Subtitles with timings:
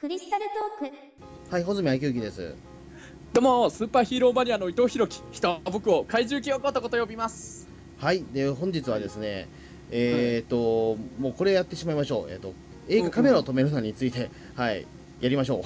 [0.00, 0.46] クリスタル
[0.78, 1.52] トーク。
[1.52, 2.54] はい、穂積昭之です。
[3.34, 5.22] どうもスーパーヒーローマニアの伊藤弘樹。
[5.30, 7.68] 人は僕を怪獣キヨコとこと呼びます。
[7.98, 9.46] はい、で、本日はですね、
[9.90, 12.32] えっ、と、もうこれやってしまいましょう。
[12.32, 12.54] えっ、と、
[12.88, 14.86] 映画カメラを止めるなについて、はい、
[15.20, 15.62] やりましょ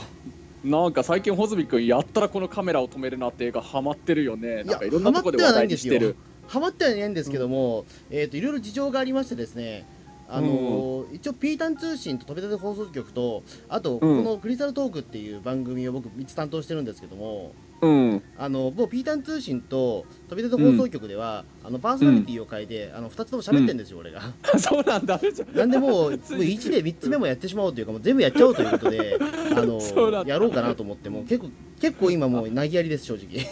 [0.64, 0.68] う。
[0.68, 4.48] なんか最近穂積君やったらこのカメラを止めるなって映画ハマってるよね。
[4.48, 6.16] いやなんかいろんなとこで話題にしてる。
[6.48, 9.86] ハマってはいないんですけども、えっ、と、いろいろ事情がありましてですね、
[10.29, 18.22] あのー一応、ピータン通信と飛び立て放送局と、あと、このクリスタルトークっていう番組を僕3つ担当してるんですけども、うん。
[18.39, 24.22] あのもうピータン通信と飛び立て放送局では、あのパーソナリティを変えて、あの2つとも喋ってるんですよ、俺が。
[24.58, 25.21] そうなんだ。
[25.54, 29.81] なんでもう、 もう1で3つ目もやってしまおうというか、もう全部やっちゃおうということで、あの
[30.26, 31.50] やろうかなと思って、もう結構、
[31.81, 33.47] 結構今もう投げやりです、正直。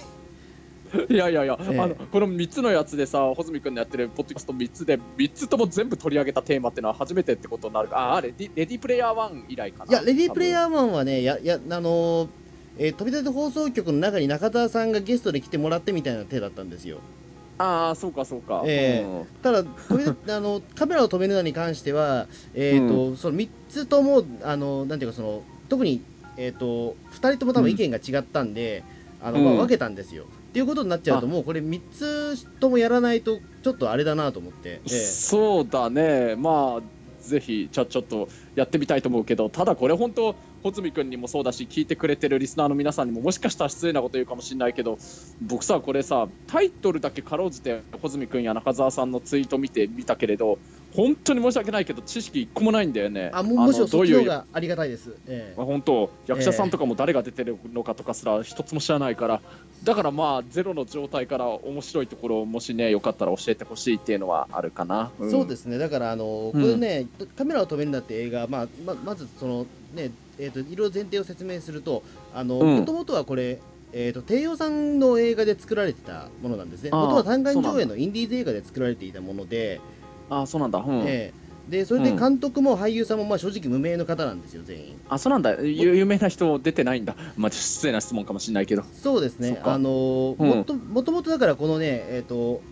[1.08, 1.78] いやいやいや、ええ。
[1.78, 7.88] あのこの3つのやつでさ穂積君のやってるポッドキャスト3つで3つとも全部取り上げたテーマっていうのは初めてってことになる。
[7.88, 9.90] かああレディレディープレイヤー1以来かな。
[9.90, 12.28] いや、レディープレイヤー1はね、や、や、あのー
[12.78, 16.98] えー飛び立て放送局の中に中澤さんがゲストで来てもらってみたいな手だったんですよ。
[17.58, 19.06] ああそうかそうか、ええ。
[19.06, 19.26] うん。
[19.42, 26.02] ただ、飛び立て あのカメラを止めるのに関しては、えーとその3つとも、あのなんていうかその、特に、
[26.36, 28.82] えー、と2人とも多分意見が違ったんで、
[29.22, 30.24] あのまあ、うん分けたんですよ。
[30.52, 34.88] っていうことになっちゃうと、もうこれ3つともやらないと、ちょっとあれだなと思って、ええ。
[34.90, 36.36] そうだね。
[36.36, 36.82] まあ
[37.22, 44.98] ぜひちょちょっとやってみたいと思うけどただこれ本当穂積君にもそうだし聞いてくれてるリスナーの皆さんにももしかしたら失礼なこと言うかもしれないけど
[45.40, 50.58] 僕さこれさタイトルだけかろうじて穂積君や中澤さんのツイート見てみたけれど
[50.94, 53.30] 本当に申し訳ないけど知識一個もないんだよね。
[53.32, 55.16] あももしろそっちのどういう方がありがたいです。
[55.26, 55.54] ええ。
[55.56, 59.40] まあ、本当役者さんとかも誰が出てるのかとかすら一つも知らないから。
[59.84, 65.30] だからまあゼロの状態から面白いところをもしねよかったら教えてほしいっていうのはあるかな、ん。
[65.30, 72.02] そうですね、だから、あのこれね、カメラを止めるんだって映画、まあままずその、ねえー、といろいろ前提を説明すると、
[72.34, 72.48] うん。
[72.48, 73.60] もともとはこれ、
[73.92, 79.80] えー、と低予算の映画で作られてたものなんですね、元は単眼上映のインディーズ映画で作られていたもので、
[80.30, 81.02] あそうなんだ、うん。
[81.06, 81.42] えー。
[81.70, 85.00] でそれで監督も俳優さんもまあ正直無名の方なんですよ、全員。
[85.08, 85.60] あそうなんだ。
[85.62, 88.82] 有有名な人出てないんだ、まあ、失礼な質問かもしれないけど。
[88.94, 89.60] そうですね。
[89.62, 90.48] あのーうん。
[90.58, 92.62] もともともとだからこのね、えっ、と、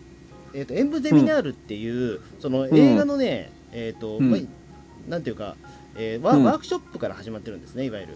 [0.55, 4.31] えっ、と、エンブゼミナールっていう、そのん映画のね、えっ、と、うん。
[4.31, 4.41] まあ、
[5.09, 5.57] なんていうか、
[5.97, 6.45] えーワうん。
[6.45, 8.15] ワークショップから始まってるんですね、いわゆる。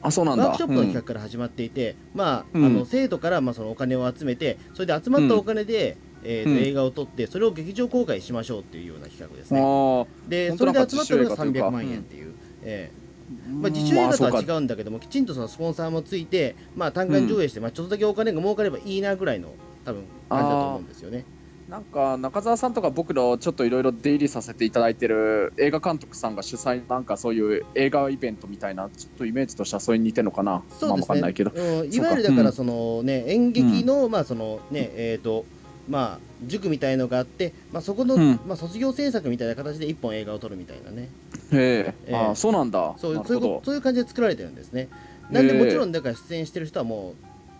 [0.00, 0.44] あそうなんだ。
[0.44, 2.64] ワークショップの企画から始まっていて、まあ、うん。
[2.64, 6.56] あの生徒からまあそのお金を集めて、それで集まったお金で、えーとうん。
[6.58, 9.60] 映画を撮って、それを劇場公開しましょうっていうような企画ですね。
[9.60, 11.70] あで、それで本当なんか集まったのが300自主映画というか。
[11.70, 12.34] 万円っていう。
[12.62, 13.08] えー。
[13.08, 13.08] ー
[13.50, 19.50] まあ、自主映画とは違うんだけども、きちんとそのスポンサーもついて、まあ、単眼上映して、まあ、ちょっとだけお金が儲かればいいなぐらいの
[19.84, 21.24] 多分感じだと思うんですよね。
[21.68, 30.62] なんか中澤さんとか僕のちょっといろいろ出入りさせていただいてる映画監督さんが主催なんかそういう映画イベントみたいなちょっとイメージとしてはそれに似てるのかな。
[30.70, 31.06] そうですね。
[31.06, 31.50] かんないけど。
[31.54, 35.44] うんいわゆるだからその、ね、演劇の,、まあそのねえーと
[35.88, 38.40] まあ、塾みたいのがあって、まあ、そこの、うん。
[38.46, 41.08] まあ、卒業制作みたいな形で一本映画を撮るみたいなね。
[41.50, 41.94] へえ。
[42.06, 42.94] ええあそうなんだ。
[42.98, 44.88] そういうそういう感じで作られてるんですね。
[45.30, 47.14] なんでもちろんだから出演してる人はもう、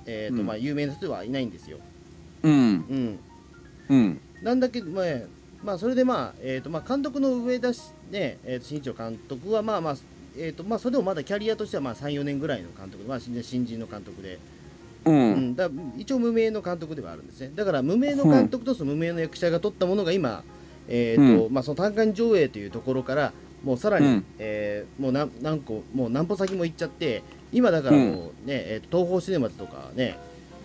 [0.04, 0.46] えーとうん。
[0.46, 1.78] まあ、有名な人はいないんですよ。
[2.42, 2.52] うん。
[2.52, 2.54] う
[2.94, 3.18] ん、
[3.88, 4.20] うん。
[4.42, 5.04] なんだけど、まあ
[5.64, 9.96] まあ、それで、まあえーとまあ、監督の上田し、ねえーと新一郎監督は、まあまあ
[10.36, 14.38] えーとまあ、それでもまだキャリアとしてはまあ3、4年ぐらいの監督で、まあ、新新人の監督で、
[15.04, 15.34] ううん。
[15.50, 17.50] ん、だ一応無名の監督ではあるんですね。
[17.54, 20.44] だから無名の監督とその無名の役者が撮ったものが今、
[20.88, 23.32] えーとまあ、その単館上映というところから、
[23.64, 24.24] もうさらに、うん。
[24.38, 27.22] えーもう何何個、もう何歩先も行っちゃって、
[27.52, 28.04] 今だからも
[28.44, 30.16] うね、えーと東宝シネマズとかね、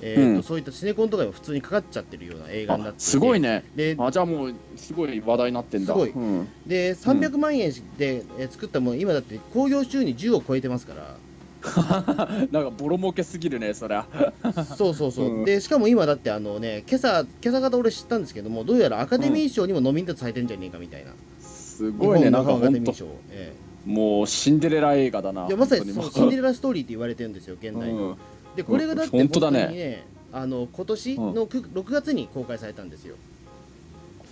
[0.01, 3.63] えーとうんそういったシネコンとかにも普通にかかっちゃってるような映画になってすごいね。
[3.75, 5.93] であじゃあもうすごい話題になってんだ。
[5.93, 6.09] すごい。
[6.09, 11.15] うん、で300万円で、えー作ったもの、今だって興行収入10を超えてますから。
[12.51, 14.05] なんかボロ儲けすぎるねそりゃ。
[14.77, 15.45] そうそうそう、うん。
[15.45, 23.53] でしかも今だってあのね今朝今朝方俺知ったんですけどもどうやらアカデミー賞にもノミネートされてんじゃねえかみたいな、すごいねなんかアカデミー賞、え
[23.85, 28.15] もうシンデレラ映画だなえいやまさにそうシンデレラストーリーって言われてるんですよ現代の、うん
[28.55, 29.67] でこれがだって本当だね。
[29.67, 33.15] ねあの今年のく6月に公開されたんですよ。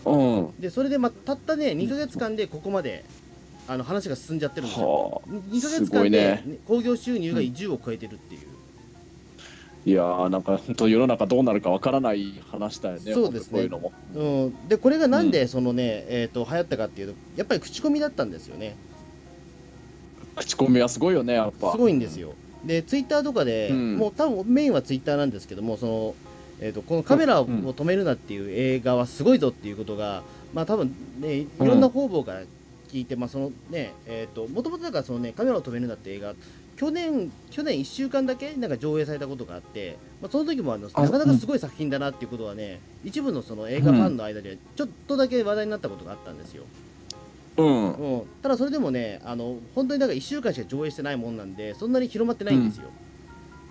[0.05, 0.53] うん。
[0.59, 3.05] でそれで、ま、たったね2ヶ月間でここまで
[3.67, 4.87] あの話が進んじゃってるんですよ。
[4.87, 8.41] はあ2ヶ月間で興行収入が10を超えてるっていう、
[9.85, 13.53] いやーなんか本当世の中どうなるかわからない話だよねそうですね。
[13.53, 13.93] こういうのも。
[14.15, 18.75] うん、でこれがなんでそのね、えー、と流行ったかっていうとやっぱり口コミだったんですよね。
[20.35, 21.71] 口コミはすごいよねやっぱ。
[21.71, 22.33] すごいんですよ。
[22.65, 23.97] で、ツイッターとかで、うん。
[23.97, 26.15] もう多分メインはツイッターなんですけども、その、
[26.59, 30.23] えー、とこのカメラをうん止めるなっていう映画はすごいぞっていうことが、
[30.53, 32.41] まあ多分ね、いろんな方々から
[32.91, 36.35] 聞いて、まあそのね、えっ、と、もともとだからそのね、カメラを止めるなって映画、
[36.81, 46.63] 去年去年1週間だけなんか上映されたことがあって、まあ、その時もあのあなかなかすごい作品だなっていうことはね、一部のその映画ファンの間でちょっとだけ話題になったことがあったんですよ、
[47.57, 47.91] うん。
[47.93, 52.89] うん、ただそれでもねあの本当にだから1週間しか上映してないもんなんでそんなに広まってないんですよ、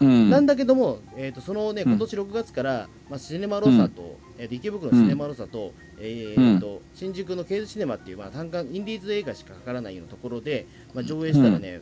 [0.00, 0.30] うん。
[0.30, 1.90] なんだけども、えー、とそのねうん。
[1.90, 11.80] 今年6月から、まあ、シネマロサと,、えーと池袋のシネマロサと,、えーと新宿のケーズシネマっていう、まあ、単館インディーズ映画しかかからないようなところで、まあ、上映したらね、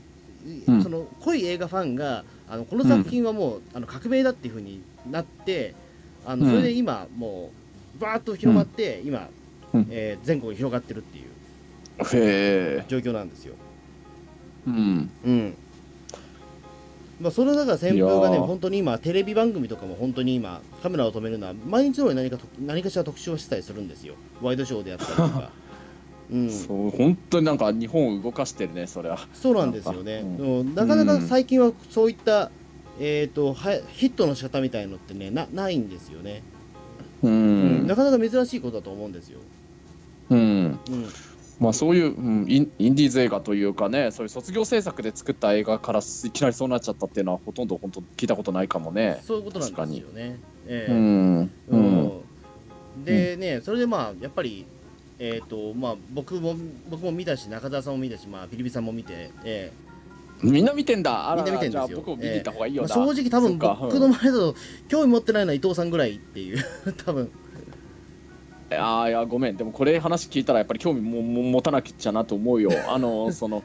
[0.69, 0.83] うん。
[0.83, 5.75] その濃い映画ファンがあのこの作品はもう、あの革命だっていうふうになって
[6.25, 7.50] あのうんそれで今も
[7.97, 9.29] うバーッと広まって、今、
[9.73, 9.87] うん。
[9.91, 11.27] えー全国に広がってるっていう
[11.99, 13.55] へえ状況なんですよ。
[14.67, 15.11] うん。
[15.25, 15.55] うん。
[17.21, 25.50] まあ、それだから旋風がね、本当に今、テレビ番組とかも本当に今、カメラを止めるのは、毎日のように何かと何かしら特集をしてたりするんですよ、ワイドショーであったりとか。
[26.31, 29.17] うん、そそう本当になんか日本を動かしてるねそれは。
[29.17, 30.59] うなんですよね、うん。
[30.61, 30.75] うん。
[30.75, 32.50] なかなか最近はそういった、
[33.00, 36.43] えー、とはヒットの仕方みたいのってねな、ないんですよね、
[37.23, 37.87] ううんん。
[37.87, 39.39] なかなか珍しいことだと思うんですよ。
[40.29, 40.39] うん。
[40.39, 41.06] うん
[41.60, 49.20] まあそういう、うん、インインディーズ映画というかねそういう卒業制作で作った映画からいきなりそうなっちゃったっていうのはほとんど本当聞いたことないかもね。
[49.25, 50.38] そういうことなんですよね。
[50.66, 51.40] えうえん。
[51.43, 51.81] ううん。
[53.00, 54.66] んでね、それでまあやっぱり、
[55.19, 56.56] えーとまあ、僕も
[56.88, 59.72] 僕も見たし中澤さんも見たし、まあ、ピリピさんも見て、え
[60.43, 61.34] みんな見てんだ。
[61.37, 61.96] みんな見てんですよ。
[61.96, 64.54] 僕も見に行った方がいいえまあ正直多分僕の前だと
[64.88, 66.64] 興味持ってないのは伊藤さんぐらいっていう
[67.04, 67.31] 多分
[68.70, 69.56] ああいやごめん。
[69.56, 72.70] でもこれ話聞いたらやっぱり興味もも持たなきゃなと思うよ。
[72.88, 73.62] あのその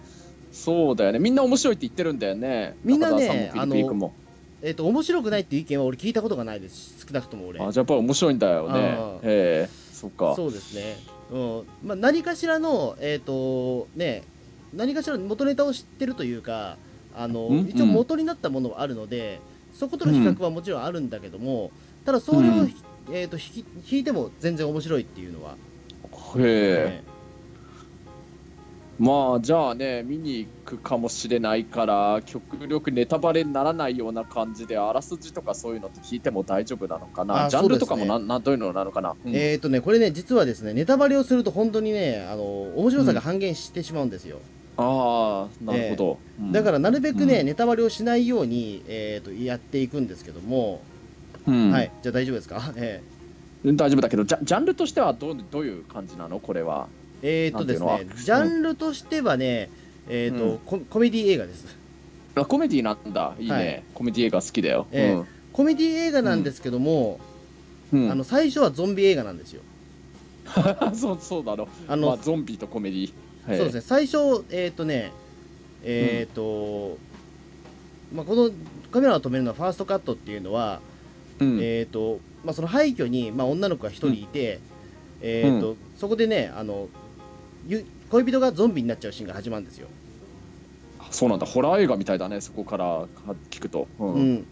[0.52, 1.20] そうだよね。
[1.20, 2.76] みんな面白いって言ってるんだよね。
[2.84, 7.06] みんなね中澤さんもフィリピーと面白くないっていう意見は俺聞いたことがないです。
[7.06, 7.60] 少なくとも俺。
[7.60, 8.74] あじゃあやっぱり面白いんだよね。
[8.74, 9.20] あー。
[9.24, 10.36] ええそっか。
[10.36, 10.98] そうですね、
[11.32, 11.64] うん。
[11.84, 14.24] まあ、何かしらのえっ、とね
[14.74, 16.78] 何かしらの元ネタを知ってるというか
[17.16, 17.60] あのうん。
[17.68, 19.42] 一応元になったものはあるので、
[19.74, 21.72] そことの比較はもちろんあるんだけども、
[22.06, 22.76] ただそれを、うん
[23.12, 25.56] えー、と引き引いても全然面白いっていうのは、
[26.38, 27.04] へえね
[29.00, 37.46] まあじゃあね見に行くかもしれないから極力ネタバレにならないような感じであらすじとかそういうのって聞いても大丈夫なのかな？
[37.46, 39.36] あジャンルとかもそうですななどういうのなのかな、うん。
[39.36, 44.38] えーとね、これね実はですねネタバレをすると本当にねあの面白さが半減してしまうんですよ、
[44.78, 47.48] ああなるほど、うんだからなるべくね、うん。
[47.48, 50.82] ネタバレをしないように、えー、とやっていくんですけども、
[51.48, 51.72] うん。
[51.72, 51.92] はい。
[52.02, 53.02] じゃあ大丈夫ですか、 え
[53.66, 56.40] 大丈夫だけどジャジャンルとしてはどうどういう感じなの？
[56.40, 56.88] これは。
[57.22, 59.70] ー、えーとですねジャンルとしてはね、
[60.10, 60.60] えーとうん。
[60.60, 61.78] ココメディ映画です。
[62.36, 63.36] あコメディなんだ。
[63.40, 63.84] いいね、はい。
[63.94, 65.24] コメディ映画好きだよ、ええ。
[65.54, 67.20] コメディ映画なんですけども、
[67.94, 68.12] うん。
[68.12, 69.62] あの最初はゾンビ映画なんですよ。
[70.94, 73.14] そうそうだろあの、まあ、ゾンビとコメディ、
[73.48, 73.58] はい。
[73.58, 73.82] そうですね。
[73.82, 75.12] 最初えっ、とね
[75.84, 76.98] えっ、と、
[78.14, 78.50] まあ、この
[78.92, 80.80] カメラを止めるのはファーストカットっていうのは、
[81.44, 81.60] うん。
[81.62, 84.60] えっ、と、まあ、その廃墟に、まあ、女の子が一人いて、
[85.22, 86.90] えっ、と、そこでねあの
[87.68, 89.88] ゆ恋人がゾンビになっちゃうシーンが始まるんですよ、
[91.10, 91.46] そうなんだ。
[91.46, 93.08] ホラー映画みたいだねそこからは
[93.50, 94.14] 聞くと、うん。
[94.14, 94.46] うん。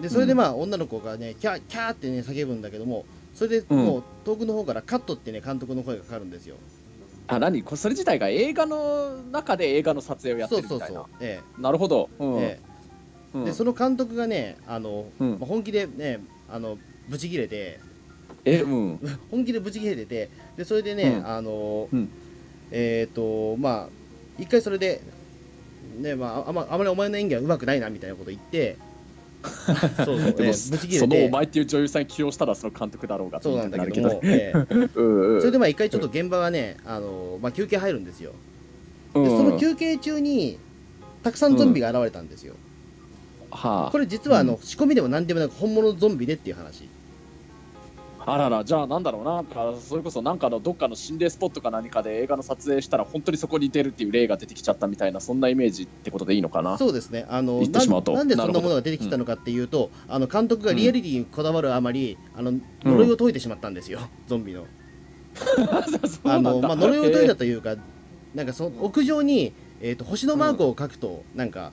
[0.00, 3.04] でそれでまあ女の子がねキャーキャーってね叫ぶんだけども
[3.34, 6.56] それでもう遠くの方からカットってね監督の声がかかるんですよ。
[7.28, 7.62] あ何？
[7.62, 11.04] こそれ自体が映画の中で映画の撮影をやってそうそうそ、るみたいう。
[11.04, 11.40] なえ。
[11.58, 12.38] なるほど、うん。
[12.40, 12.71] ええ
[13.34, 13.42] うん。
[13.42, 15.30] えでその監督がねあの、うん。
[15.32, 16.78] まあ本気でねあの
[17.08, 17.80] ブチ切れて
[18.44, 19.00] えうん。
[19.30, 21.26] 本気でブチ切れててでそれでね、うん。
[21.26, 22.08] あの、うん。
[22.70, 23.88] えっ、とまあ
[24.38, 25.00] 一回それで
[25.98, 28.76] ねまああんまあまりお前の演技はうまくないなみたいなこと言って
[30.04, 35.02] そうそう、でも、ええブチ切そのお前っていう女優さん起用したらその監督だろうがそうなんだけども、ええるけど。
[35.02, 35.40] うんうん。
[35.40, 38.32] それでまあ一回ちょっと現場がねあの、まあ、休憩入るんですよ。
[39.14, 39.24] うん。
[39.24, 40.58] でその休憩中に
[41.22, 42.54] たくさんゾンビが現れたんですよ、
[43.52, 46.88] はこれ実はあの、う仕込みでも何でもなく本物のゾンビでっていう話。
[48.20, 49.44] あ、あららじゃあなんだろうな。
[49.80, 56.78] それこそなんかのどっかの心霊スポットか何かで映画の撮影したら本当にそこに出るっていう例が出てきちゃったみたいなそんなイメージってことでいいのかな？
[56.78, 57.26] そうですね。
[57.28, 58.12] あの言ってしまうと。
[58.12, 62.52] なんでそんなものが出てきたのかっていうと、あの監督がリアリティにこだわるあまり、あの
[62.84, 64.64] 呪いを解いてしまったんですよ、ゾンビの。
[66.24, 67.76] あのまあ、呪いを解いへたというか、
[68.34, 71.72] なんかその屋上に、えー、と星のマークを書くと、なんか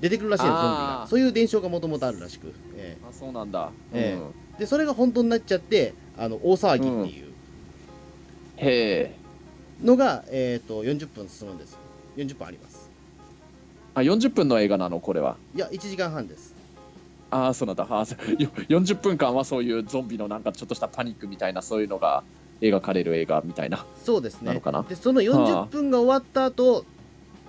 [0.00, 1.04] 出てくるらしいの、ゾンビあが。
[1.06, 4.20] ーそういう伝承がもともとあるらしく、えあそうなんだ、ええ。
[4.20, 7.26] うんーでそれが本当になっちゃって、あの大騒ぎっていう。
[8.56, 9.14] へえ。
[9.84, 11.78] のが、えー、と40分進むんです。
[12.16, 12.90] 40分あります。
[13.94, 14.98] あ40分の映画なの？
[14.98, 15.36] これは。
[15.54, 16.54] いや、1時間半です。
[17.30, 17.86] ああそうなんだ。
[17.88, 22.24] あー よ40分間はそういうゾンビのなんかちょっとしたパニックみたいなそういうのが
[22.60, 23.84] 描かれる映画みたいな。
[24.04, 24.48] そうですね。
[24.48, 24.82] なのかな？
[24.82, 26.84] でその40分が終わった後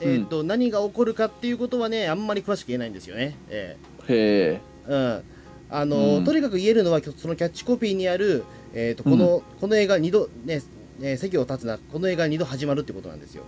[0.02, 3.36] えーと何が起こるかっていうことはねあんまり詳しく言えないんですよね。
[3.50, 3.78] え
[4.08, 4.90] へえ。
[4.90, 5.24] ーうん。
[5.70, 6.26] あのうん。
[6.26, 10.62] とにかく言えるのはそのキャッチコピーにある、えー、とこの、この映画2度ね
[11.00, 13.44] ね席を立つなこの映画2度始まるってことなんですよ。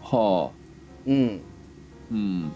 [0.00, 0.56] はあ。
[1.06, 1.40] うん。
[2.10, 2.52] うん。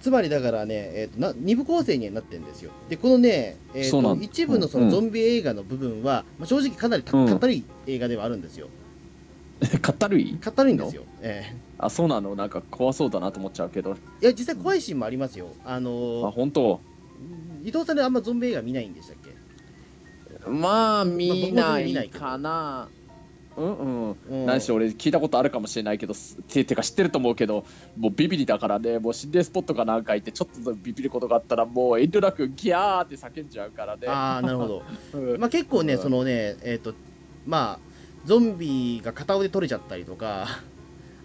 [0.00, 2.70] つまりだからね、えー、とな2部構成にはなってるんですよ。
[2.88, 4.90] で、このね、えーと一部のそのうん。
[4.90, 8.68] ゾンビ映画の部分は、まあ、正直かなりたたるい映画ではあるんですよ。
[9.82, 10.34] かったるい？
[10.36, 11.04] かったるいんですよ。
[11.20, 12.34] えあそうなの？
[12.34, 13.92] なんか怖そうだなと思っちゃうけど。
[13.92, 15.48] ーいや、実際怖いシーンもありますよ。
[15.64, 16.80] あのあー本当？
[17.62, 20.48] 伊藤さんであんまゾンビ映画見ないんでしたっけ？
[20.50, 22.88] まあ見まあないかな。
[23.56, 24.16] うんうん。
[24.30, 24.46] うん。
[24.46, 27.66] 何しろ俺聞いたことあるかもしれないけどすててか知ってると思うけど
[27.98, 28.98] もうビビリだからね。
[28.98, 34.06] もう心霊スポットかなんか行ってちょっとビビることがあったらもう遠慮なくギャーって叫んじゃうからね。
[34.06, 34.82] ああ、なるほど。
[35.12, 35.40] うん。
[35.40, 36.02] まあ結構ね、うん。
[36.02, 36.94] そのね、えっ、と、
[37.44, 37.89] まあ、
[38.24, 40.46] ゾンビが片腕取れちゃったりとか、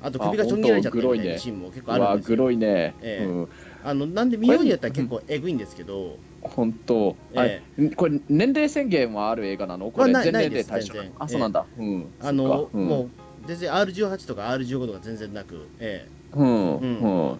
[0.02, 2.38] あと首がちょん切られちゃったりみたいなシーンも結構あるんですよ。
[2.38, 3.25] グロいね、ええ。
[3.25, 3.50] うん。
[3.84, 7.62] あのなんで見ようによったら結構えぐいんですけど、本当、あえ
[7.96, 9.92] これ年齢宣言はある映画なの？
[9.92, 12.14] これまあ全年齢対象あそうなんだ、うん。
[12.20, 12.88] あの、うん。
[12.88, 13.12] もう
[13.48, 16.78] 全然 R18 とか R15 とか全然なく、えうん。
[16.78, 17.02] ううん。
[17.04, 17.40] ん、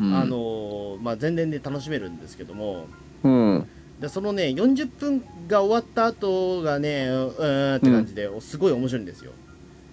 [0.00, 2.88] うん、あのーまあ、全然で楽しめるんですけども。
[3.22, 3.68] うん
[4.00, 9.32] でそのね40分が終わった後がねうーんって感じで、すごい面白いんですよ。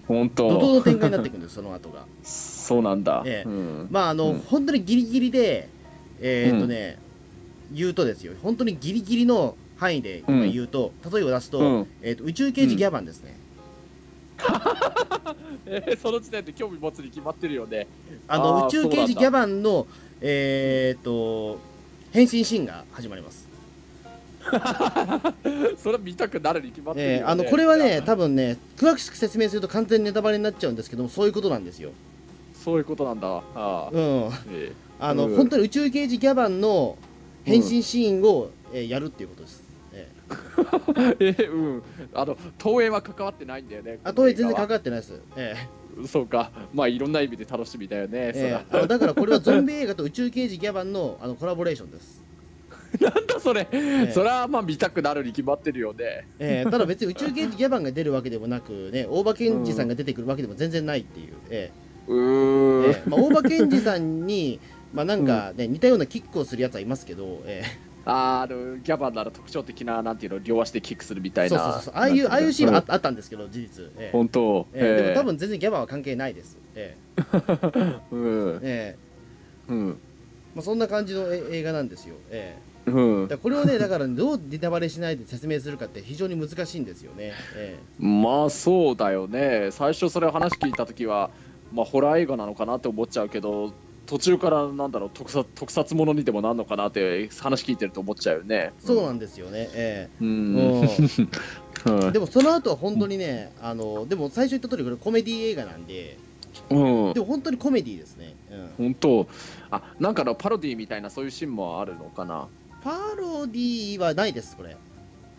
[0.06, 2.04] 本怒涛当の展開になっていくんです その後が。
[2.22, 3.48] そうなんだ、ええ。
[3.48, 3.88] うん。
[3.90, 4.38] まああの、うん。
[4.38, 5.68] 本当にギリギリで
[6.20, 6.98] えーっとね、
[7.72, 8.32] 言うとですよ。
[8.42, 11.86] 本当にギリギリの範囲で今言うと、例えを出すと,、うん。
[12.02, 13.36] えーっと宇宙刑事ギャバンですね、
[15.66, 17.88] えーその時点で興味持つに決まってるよね。
[18.28, 19.86] あの宇宙刑事ギャバンの
[20.20, 21.58] えーっと
[22.12, 23.45] 変身シーンが始まります
[25.78, 27.22] それ見たくなるに決まってるよ、ね。
[27.22, 31.90] えーあのこれはね、多分ね、詳しく説明すると完全にネタバレになっちゃうんですけども、そういうことなんですよ。
[32.54, 33.28] そういうことなんだ。
[33.28, 35.36] ああ、うん、えあの、うん。
[35.36, 36.96] 本当に宇宙刑事ギャバンの
[37.44, 39.62] 変身シーンを、えーやるっていうことです。
[39.92, 41.82] えーえ ーうん。
[42.14, 43.92] あの東映は関わってないんだよね。
[43.92, 44.28] ー、あとは。
[44.28, 45.20] 全然関かわってないです。
[45.36, 45.54] え
[46.06, 46.50] そうか。
[46.74, 52.25] まあいろんな意味で楽しみだよねー、えーだからこれはゾンビ映画と宇宙刑事ギャバンのあのコラボレーションです。
[53.00, 56.04] なんだそれ、えそれはまあ見たくなるに決まってるよね。
[56.38, 61.42] えー、ただ別に宇宙刑事ギャバンが出るわけでもなく、ね、大場健二さんが出てくるわけでも全然ないっていう。
[61.50, 61.74] え
[62.06, 64.60] うーーん、えーまあ、大場健二さんに、
[64.92, 67.62] まあなんかね、似たようなキックをするやつはいますけど、え
[68.04, 71.58] あーあのギャバンなら特徴的ななんていうの両足でキックするみたー、いな。
[71.58, 72.84] そうそうそう、ああいう、ああいうシーンはあん。
[72.88, 73.92] あったんですけど、事実。
[73.96, 76.62] えー本当、えーでも多分分全然ギャバンは関係ないです。
[76.74, 76.98] え
[78.10, 78.58] うん。
[78.58, 78.98] ーえ。
[79.68, 79.90] うん。
[79.92, 80.00] ー
[80.54, 82.24] まあ、そんな感じのえ映画なんですよ。
[82.30, 83.38] えうん。
[83.42, 87.32] これをね、だからどうネタバレしないで説明するかって非常に難しいんですよね。
[87.54, 89.68] えまあそうだよね。
[89.72, 91.30] 最初それ話聞いた時は
[91.72, 93.72] まあホラー映画なのかなって思っちゃうけど
[94.06, 98.72] 途中からなんだろう特撮特撮ものにでもなんのかなって話聞いてると思っちゃうよね。
[98.82, 99.68] ーそうなんですよね。
[99.74, 102.12] えうーん、うん。
[102.14, 106.18] でもその後は本当にね、あのでも最初言った通りこれコメディ映画なんで、
[106.70, 107.12] うん。
[107.14, 108.34] でも本当にコメディですね。
[108.78, 109.26] うん、本当。
[109.70, 112.46] あなんかのパロディみたいなそういうシーンもあるのかな
[112.86, 114.76] パロディはないです、これ。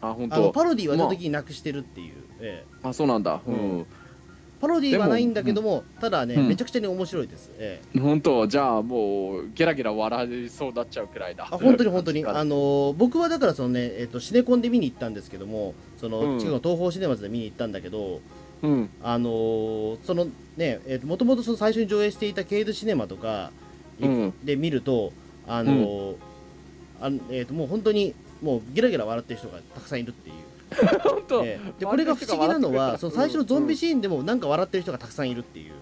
[0.02, 0.52] あ本当。
[0.52, 2.14] パロディは意図的になくしてるっていう。
[2.42, 3.40] えーあそうなんだ。
[3.48, 3.80] ううん。
[3.80, 3.86] ん、
[4.60, 6.48] パロディはないんだけども、ただね、うん。
[6.50, 7.50] めちゃくちゃに面白いです。
[7.58, 8.00] ええ。
[8.00, 8.48] 本当。
[8.48, 11.46] じゃあもうゲラゲラ笑いそうになっちゃうくらいだ。
[11.50, 16.40] あ本当に本当に、あのー僕はだからそのね、えっとシネコンで見に行ったんですけども、その、うん。
[16.40, 18.20] 近くの東宝シネマズで見に行ったんだけど、
[18.62, 18.90] うん。
[19.02, 20.26] あのーその
[20.58, 23.52] ね、えっともともとその最初に上映していたケイドシネマとか、
[24.02, 24.34] うん。
[24.44, 25.14] で見ると、
[25.48, 26.16] あのー
[27.02, 30.36] あのえっともう本当にもうゲラゲラ笑ってる人がたくさんいるっていう。
[31.02, 35.74] 本当、ええでこれが不思議なのは、その最初のゾンビシーンでもなんか笑ってる人がたくさんいるっていう、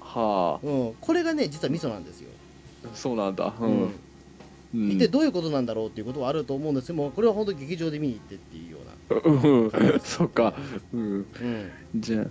[0.00, 2.30] はうん、これがね、実はミソなんですよ。
[2.84, 3.52] あそうなんだ。
[3.60, 3.70] ううん。
[3.82, 3.92] ん、
[4.74, 4.90] うん。
[4.92, 10.54] 一体どういうことなんだろうっていうことはあると思うんですけどもこれは本当に劇場で見に行ってっていうような、うん、そうか、
[10.92, 11.26] うん、うん、
[11.96, 12.26] じゃあ、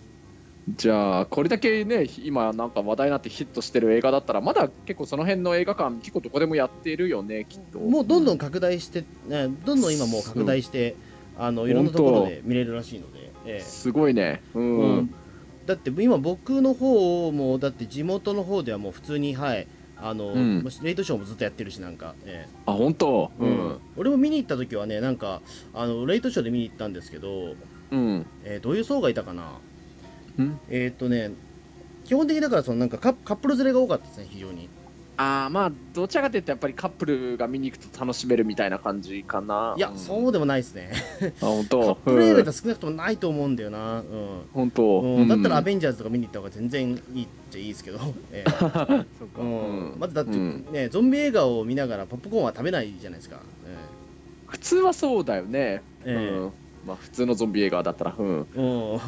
[0.70, 7.80] じゃあ、これだけね、今、なんか話題になってヒットしてる映画だったら、まだ結構その辺の映画館、結構どこでもやってるよね、きっと。
[7.80, 10.96] もうどんどん拡大して、ね、どんどん今もう拡大して
[11.38, 14.42] あのいろんなところで見れるらしいので、ええすごいね。
[14.54, 14.80] うん。
[14.80, 15.14] うん
[15.66, 23.32] だって今僕の方もだって地元の方ではもう普通にはいあの、うんレイトショーもずっとやってるしなんか、えあ、本当？
[23.40, 23.78] えうん。
[23.96, 25.42] 俺も見に行った時はねなんか
[25.74, 27.56] あのレイトショーで見に行ったんですけど、
[27.92, 28.26] うん。
[28.44, 29.44] えーどういう層がいたかな？
[29.44, 29.50] うん
[30.70, 31.32] えーっとね
[32.04, 34.70] 基本的にだからそのなんかカップル連れが多かったですね非常に。
[35.18, 39.76] ああまあどちらかというとやっぱりカップルが見に行くと楽しめるみたいな感じかな。
[39.78, 40.92] いや、そうでもないですね。
[41.42, 44.00] あ本 カッ当プル映画って少なくともないと思うんだよな。
[44.00, 44.42] うん。
[44.52, 45.28] 本当、うん。
[45.28, 48.00] だったらアうんベンジャーズとか見に行った方が全然いいっちゃいいですけど、
[48.34, 48.52] ええ。
[49.20, 49.42] そうか。
[49.42, 49.96] うん。
[50.00, 50.66] まずだって、うん。
[50.72, 53.44] ね、ゾンビ映画を見ながらポップコーンは食べないじゃないですか。
[54.48, 56.14] 普通はそうだよね、ええ。
[56.14, 56.52] うん。
[56.84, 59.00] まあ、普通のゾンビ映画だったらうん、えうん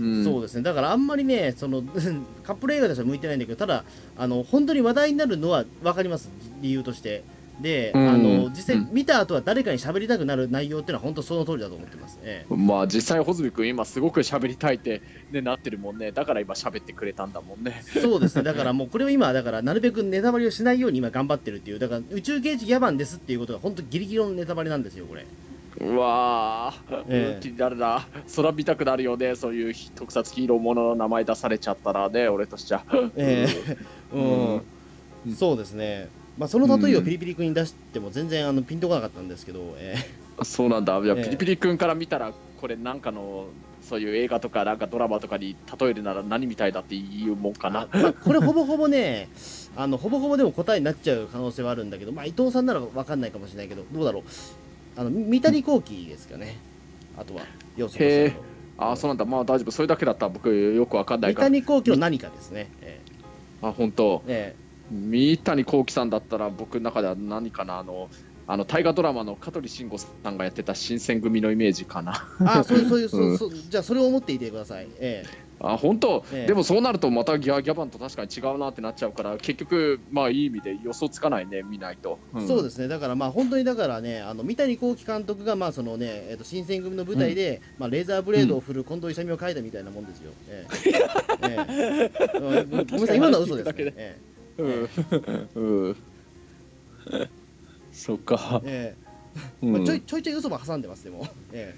[0.00, 1.82] うん、そうですね、だからあんまりね、その
[2.44, 3.84] カップル映画としては向いてないんだけど、ただ、
[4.16, 6.30] あの本当に話題になるのは分かります、
[6.62, 7.22] 理由として。
[7.60, 8.08] で、うん。
[8.08, 8.88] あの実際うん。
[8.92, 12.18] 見た後は誰かに喋りたくなる内容っていうのは本当その通りだと思ってます。
[12.22, 16.12] えまあ実際穂積君今すごく喋りたいって、ね、なってるもんね。
[16.12, 17.82] だから今喋ってくれたんだもんね。
[17.96, 25.26] えそうですね、だからもうこれを今、だからなるべくネタバレをしないように今頑張ってるっていう、だから宇宙刑事ギャバンですっていうことが本当ギリギリのネタバレなんですよ、これ。
[25.80, 27.40] うわー、ええ。
[27.40, 28.06] 気になるな。
[28.36, 29.34] 空見たくなるよね。
[29.34, 32.84] そういう特撮ヒーローものの名前出されちゃったらね俺としちゃ。
[33.16, 33.76] ええ。
[34.12, 34.54] うん。
[35.26, 35.34] うん。
[35.34, 39.96] そうですね、まあ、その例えをピリピリ君に出しても全然あのピンとこなかったんですけど、え
[40.42, 40.98] そうなんだ。
[40.98, 41.24] いや、ええ。
[41.24, 43.46] ピリピリ君から見たらこれなんかの
[43.80, 47.88] そういう映画とかなんかドラマとかに例えるなら何みたいだって言うもんかな。
[47.90, 49.28] あまあ、これほぼほぼね
[49.76, 54.22] あのほぼほぼでも答えになっちゃう可能性はあるんだけど、まあ、伊藤さんなら分かんないかもしれないけどどうだろう
[54.96, 56.56] あの三谷幸喜ですかね。
[57.18, 57.42] あとは
[57.76, 58.36] 要素としてへえ
[58.78, 59.24] あそうなんだ。
[59.24, 59.70] まあ大丈夫。
[59.70, 61.46] それだけだったら僕よくわかんない三から。
[61.48, 63.00] 谷幸喜の何かですね、え
[63.62, 64.22] あ本当。
[64.26, 64.70] ええ。
[64.90, 67.78] 三谷幸喜さんだったら僕の中では何かな。
[67.78, 68.08] あの
[68.46, 72.26] あの大河ドラマの香取慎吾さんがやってた新選組のイメージかな。
[72.40, 73.52] えあそういうそういう、そううん そう。
[73.54, 75.24] じゃあそれを思っていてください、え
[75.62, 76.46] あ本当、ええ。
[76.46, 82.88] でもそうなるとまたギャギャバンと確かに違うなってなっちゃうから結局まあいい意味で予想つかないね見ないと、えそうですすね。
[82.88, 90.66] だからまあ本当にだからねあの三谷幸喜監督がまあそのね、えっと新選組の舞台で、まあ、レーザーブレードを振る近藤勇を描いたみたいなもんですよ、え
[91.42, 91.48] え。
[91.48, 92.38] ええ。
[92.38, 92.68] うん。
[92.68, 93.16] ごめんなさい。
[93.18, 94.20] 今のは嘘ですね、え
[94.58, 94.88] うん、
[95.54, 95.96] うん、
[97.92, 98.62] そっか。
[98.64, 98.98] え、え。
[98.98, 99.72] えうん。
[99.72, 101.76] まあ、ちょいちょいちょい嘘も挟んでますでも、え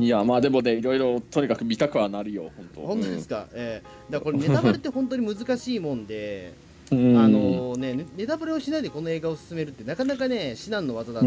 [0.00, 2.80] いやまあでもねいろいろとにかく見たくはなるよ本当。
[2.80, 6.54] え、本当ですか、ええ、だからこれネタバレって本当に難しいもんで、
[6.90, 7.18] うん。
[7.18, 11.22] あのねネネタバレをしないでこの映画を進めるってなかなかね至難の技だ、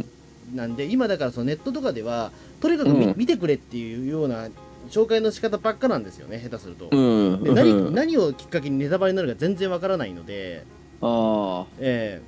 [0.55, 3.13] なんで今だからそのネットとかではとにかく見,、うん。
[3.15, 4.47] 見てくれっていうような
[4.89, 7.43] 紹介の仕方ばっかなんですよね下手すると、うん。
[7.43, 10.65] で何うん何をきっかけにネタバレになるか全然わからないので、
[11.01, 12.21] ああえ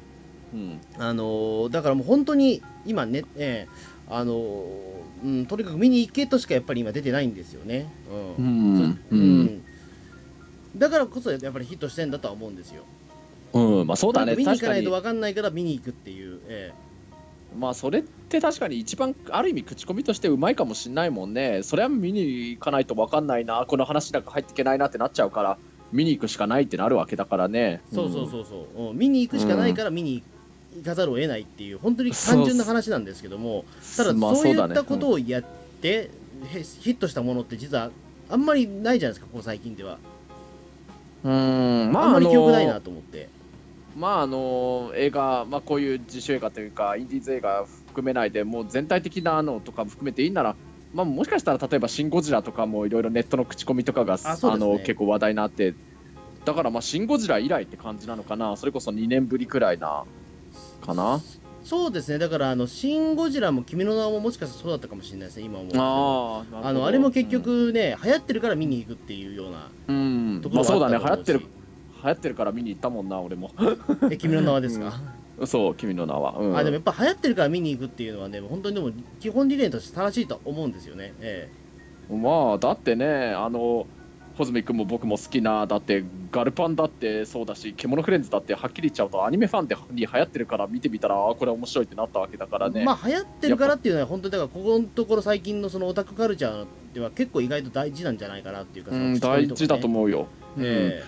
[0.53, 0.79] うん。
[0.93, 3.95] えあのーだからもう本当に今ね、ええ。
[4.07, 7.91] あのーうん、とにかく見に行けとしかやっぱり今出てないんですよね、
[8.37, 8.99] ううん。
[9.09, 9.63] ううん。
[10.77, 12.83] だからこそやっぱりヒットしてんだとは思うんですよ。
[13.53, 13.87] うん。
[13.87, 14.35] まあそうだね。
[14.35, 16.73] 見に行確かないと分かんないから見に行くっていう、え
[17.57, 21.63] まあそれって確かに一番ある意味口コミとしてうまいかもしんないもんね。
[21.63, 23.65] それは見に行かないと分かんないな。
[23.67, 25.57] この話なんか入っていけないなってなっちゃうから
[25.91, 27.81] 見に行くしかないってなるわけだからね。
[27.91, 28.97] えそうそうそうそう、うん。
[28.97, 30.34] 見に行くしかないから見に行か
[30.81, 33.65] ざるを得ないっていう本当に単純な話なんですけども
[33.97, 35.43] ただまあそういったことをやっ
[35.81, 36.09] て、
[36.53, 37.91] へヒットしたものって実は
[38.29, 39.97] あんまりないじゃないですかここ最近では、
[41.23, 43.29] うんまああんまり記憶ないなと思って。
[43.95, 50.55] まああの映画、まあ、こういう自主映画というかインディーズ映画含めないでもう全体的なのとかも含めていいなら、
[50.93, 54.39] まあ、もしかしたら例えば「シン・ゴジラ」とかもいろいろネットの口コミとかがあ、ね。
[54.57, 55.73] の結構話題になって
[56.43, 58.57] だからまあ「シン・ゴジラ」以来って感じなのかな。
[58.57, 60.03] それこそ2年ぶりくらいな
[60.81, 61.21] かな？
[61.63, 62.19] そうですね。
[62.19, 65.79] だからあの「シン・ゴジラ」も「君の名は」ももしかしたらそうだったかもしれないですね今思うと。
[65.81, 69.95] あーあのあれも結、局ね、流行ってるから見に行くっていうようなうん。
[69.95, 71.45] うんところまあ、そうだね流行ってる流
[72.03, 73.51] 行ってるから見に行ったもんな俺も。
[74.11, 74.93] え君の名はですか、
[75.45, 81.49] そう君の名は、うん、あでもやっぱ流行ってるから見に行くっていうのはね本当にでも基本理念として正しいと思うんですよね、え。
[82.11, 83.87] まあだってねあの
[84.37, 100.63] 穂積君も僕も好きなだってガルパンだってそうだし獣フレンズだってはっきり言っちゃうとアニメファンでに流行ってるから見てみたらこれ面白いってなったわけだからえね、まあ流行ってるからっていうのは本当にだからここのところ最近のそのオタクカルチャーでは結構意外と大事なんじゃないかなっていうか、うん、大事だと思うよ、うん。
[100.65, 101.03] え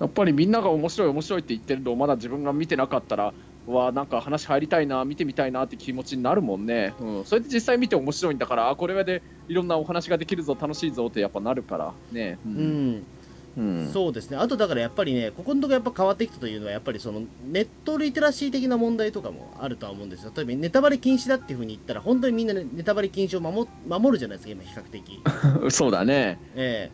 [0.00, 3.34] やっぱりみんなが面白い面白いって言ってるのをまだ自分が見てなかったら
[3.74, 11.94] わなんか話入りたいな見てみたいなって気持ちになるもんね、うん、それで実際見て面白いんだからあこれでいろんなお話ができるぞ楽しいぞってやっぱなるから。
[12.12, 12.38] ね。
[12.46, 13.06] うえうん。
[13.56, 13.90] うん。
[13.92, 14.36] そうですね。
[14.36, 20.32] あとだからやっぱりねここのところやっぱ変わってきたというのはやっぱりそのネットリテラシー的な問題とかもあるとは思うんですよ。
[20.34, 25.20] 例えばネタバレ禁止だっていうふうに言ったら本当にみんなねネタバレ禁止を守守るじゃないですか今比較的。
[25.74, 26.38] そうだね。
[26.54, 26.90] え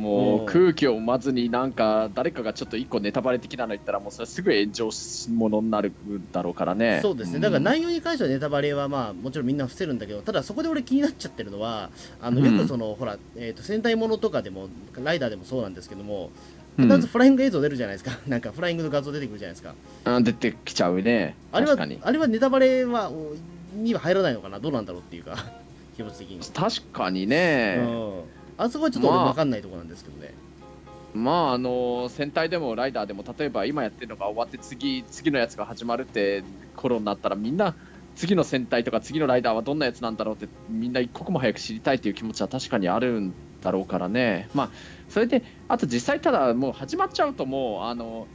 [0.00, 4.90] もうんう空気を読まずになんか誰かがちょっと一個ネタバレ的なの言ったらもうそれすぐ炎上
[5.32, 5.92] ものになる
[6.32, 6.98] だろうからえね。
[7.02, 7.40] そうですね。
[7.40, 12.56] だから内容に関してはネタバレはまあもちろんみんな伏せるんだけどただそこで俺気になっちゃってるのはあのうん。
[12.56, 14.68] よくその、ほら、えー、と戦隊ものとかでも
[15.02, 16.30] ライダーでもそうなんですけども、
[16.76, 21.36] 必ずフライング映像出るじゃないですか、 なんかフライングの画像出てくるじゃないですか、あ出てきちゃうね。
[21.52, 23.34] あれはあれはネタバレはお
[23.74, 25.36] には入らないのかな、どうなんだろうっていうか、
[25.96, 26.40] 気持ち的に。
[26.40, 28.22] 確かにね、うん、
[28.60, 30.34] あそこはちょっと俺まあ分かんないところなんですけどね。
[31.14, 36.44] まああの戦隊でもライダーでも例えば今やってるのが終わって次次のやつが始まるって
[36.76, 37.74] 頃になったらみんな
[38.14, 44.70] 次の戦隊とか次のライダーはどんなやつなんだろうってみんな一刻も早く知りたいという気持ちは確かにあるんだろうからねまあ
[45.08, 48.28] それであと実際ただもう始まっちゃうともうあの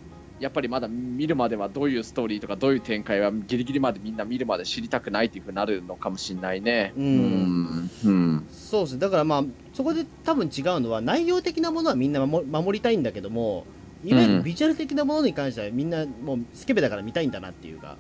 [0.46, 6.94] やっぱりまだ見るまではどういうストーリーとかどういう展開はギリギリまでみんな見るまで知りたくないっていうふうになるのかもしれないね。
[6.96, 7.04] うん。
[7.04, 13.66] うんうんそうですね、だからまあ、そこで多分違うのは、内容的なものはみんな守守りたいんだけども、
[14.04, 17.98] いわゆるビジュアル的なものに関しては、みんなもうスケベだから見たいんだなっていうか、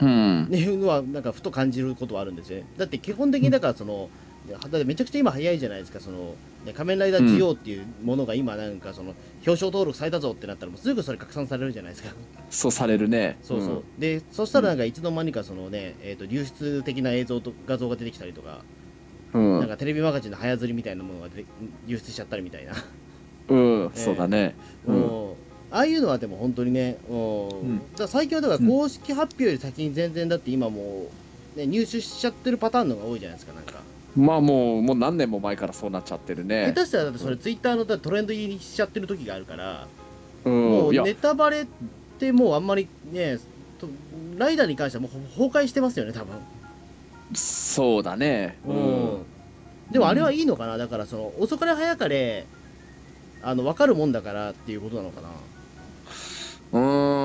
[0.00, 0.48] うん。
[0.50, 2.66] ね、いうのは、なんかふと感じることはあるんですよね。
[2.76, 4.10] だって基本的に、だからその、
[4.48, 9.14] だってめちゃくちゃ今早いじゃないですか、その、ね、仮面ライダー GO っていうものが今なんかその、
[9.46, 12.14] 表彰登録されたぞってなったら、もうすぐそれ拡散されるじゃないですか。
[12.50, 13.38] そうされるね。
[13.42, 13.82] そうそう。
[13.98, 18.62] で、そしたらなんかいつの間にかそのね、えっ、と、流出的な映像と画像が出てきたりとか、
[19.32, 19.54] うん。
[19.54, 21.44] うんなんかテレビマガジンの早釣りみたいなものがで
[21.86, 22.72] 流出しちゃったりみたいな。
[23.48, 24.54] うん、 そうだね。
[24.86, 24.94] うん。
[24.94, 25.30] うん
[25.72, 31.06] ああいうのはでも本当にね、うんうんだ最近はだから公式発表より先に全然だって今も
[31.54, 33.79] う、ね、入手しちゃってるパターンのが多いじゃないですか、なんか。
[34.16, 36.72] まあもう、もう何年も前からそうなっちゃってる下ね。
[36.72, 39.86] 手したらだってそれツイッターのトレンド入りしちゃってる時があるから、
[40.44, 40.70] うん。
[40.70, 41.66] もうネ、タバレっ
[42.18, 43.38] てもうあんまりね、
[43.78, 43.88] と
[44.36, 46.34] ライダーに関してはもうほ崩壊してますよね、多分。
[47.34, 48.58] そうだね。
[48.66, 49.18] うん。
[49.90, 52.46] でもあれはいいのかな、だからその遅かれ早かれ、
[53.42, 55.28] あの分かるもんだからっていうことなのかな？
[56.72, 57.19] うー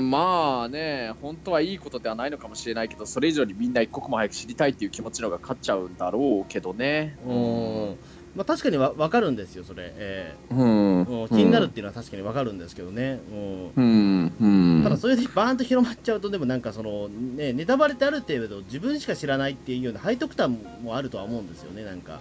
[0.00, 7.18] ん、まあね、本当はいいことではないのかもしれないけど、それ以上にみんな一刻も早く知りたいっていう気持ちの方が勝っちゃうんだろうけどね。
[7.24, 7.98] うん。
[8.34, 9.92] まあ確かにわ分かるんですよ、それ。
[9.96, 11.02] えうん。
[11.04, 13.20] ーうん気になるっていうのは確かに分かるんですけどね。
[13.30, 13.72] うん。
[13.74, 14.36] うん。
[14.40, 14.46] う
[14.80, 14.82] ん。
[14.84, 22.20] ただそれでバーンと広まっちゃうとでもなんかそのねネタバレってある程度自分しか知らないっていうような背徳感もあるとは思うんですよねなんか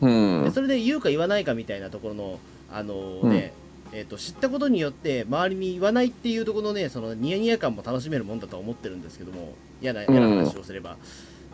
[0.00, 0.44] うん。
[0.44, 3.54] でそれで言うか言わないかみたいなところのあのね、
[3.92, 10.96] えー、と知ったことによって周りに言わないっていうところのねそのニヤニヤ感も楽しめるもんだとは思ってるんですけども嫌な嫌な話をすれば、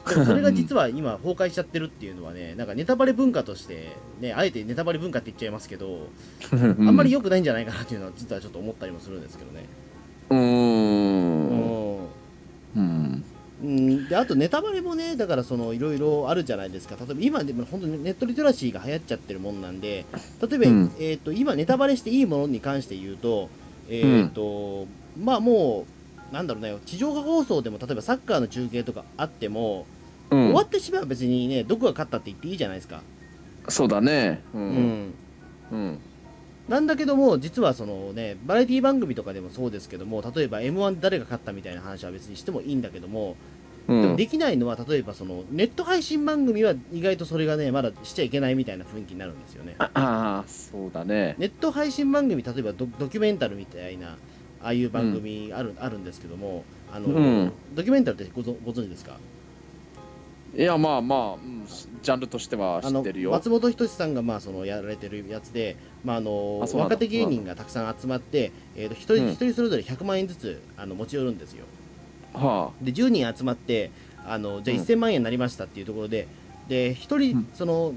[0.09, 3.89] でも それが実は今崩壊しちゃってるっていうのはねなんかネタバレ文化として
[4.21, 6.09] ねあえてネタバレ文化って言っちゃいますけど、
[6.53, 9.67] ああんまり良くないんじゃないかなっていうのは実はちょっと思ったりもするんですけどね。
[10.31, 10.35] う。
[10.35, 11.14] うんん
[13.65, 13.69] うん。
[13.69, 20.05] うん、であとネタバレもね、だからそのいろいろあるじゃないですか、例えば今でも本当にネットリテラシーが流行っちゃってるもんなんで、
[20.41, 23.49] 例えば、うんえー、と今、ネタバレしていいものに関して言うと、
[23.89, 24.87] えーと
[25.19, 25.87] まあも
[26.31, 29.87] う、なんだろうね、地上波放送でも例えばサッカーの中継とかあっても、
[30.31, 33.03] うん終わってしまえば別にね、どこが勝ったって言っていいじゃないですか。
[33.69, 34.43] そうだね。
[34.55, 34.59] う。
[34.59, 35.15] うんん
[35.71, 35.99] うん。
[36.69, 43.37] なんだけども、実はそのね、バラエティ番組とかでもそうですけども、例えば m 1誰が勝ったみたいな話は別にしてもいいんだけども、
[43.89, 44.03] うん。
[44.03, 49.75] でもできないのは、例えばそのネット配信番組は意外とそれがね、まだしちゃいけないみたいな雰囲気になるんですよね。
[49.79, 51.35] ああ、そうだね。
[51.39, 54.17] ネット配信番組、例えばドドキュメンタルみたいな、
[54.63, 59.19] ああいう番組ある,、あるんですけども、あのうんドキュメンタルってごぞご存知ですか？
[60.57, 63.33] いや、まあまあ、うん、ジャンルとしては知ってるよ。
[63.33, 71.65] 松本人志さんがまあそのやられてるやつで、まあ、あの若手芸人がたくさん集まって、えー、と一人うん一人それぞれ100万円ずつあの持ち寄るんですよ。
[72.35, 73.91] はで10人集まって
[74.27, 74.83] あのじゃあうん。
[74.83, 76.27] 1000万円になりましたっていうところで、
[76.69, 77.49] で1人、うん。
[77.55, 77.93] その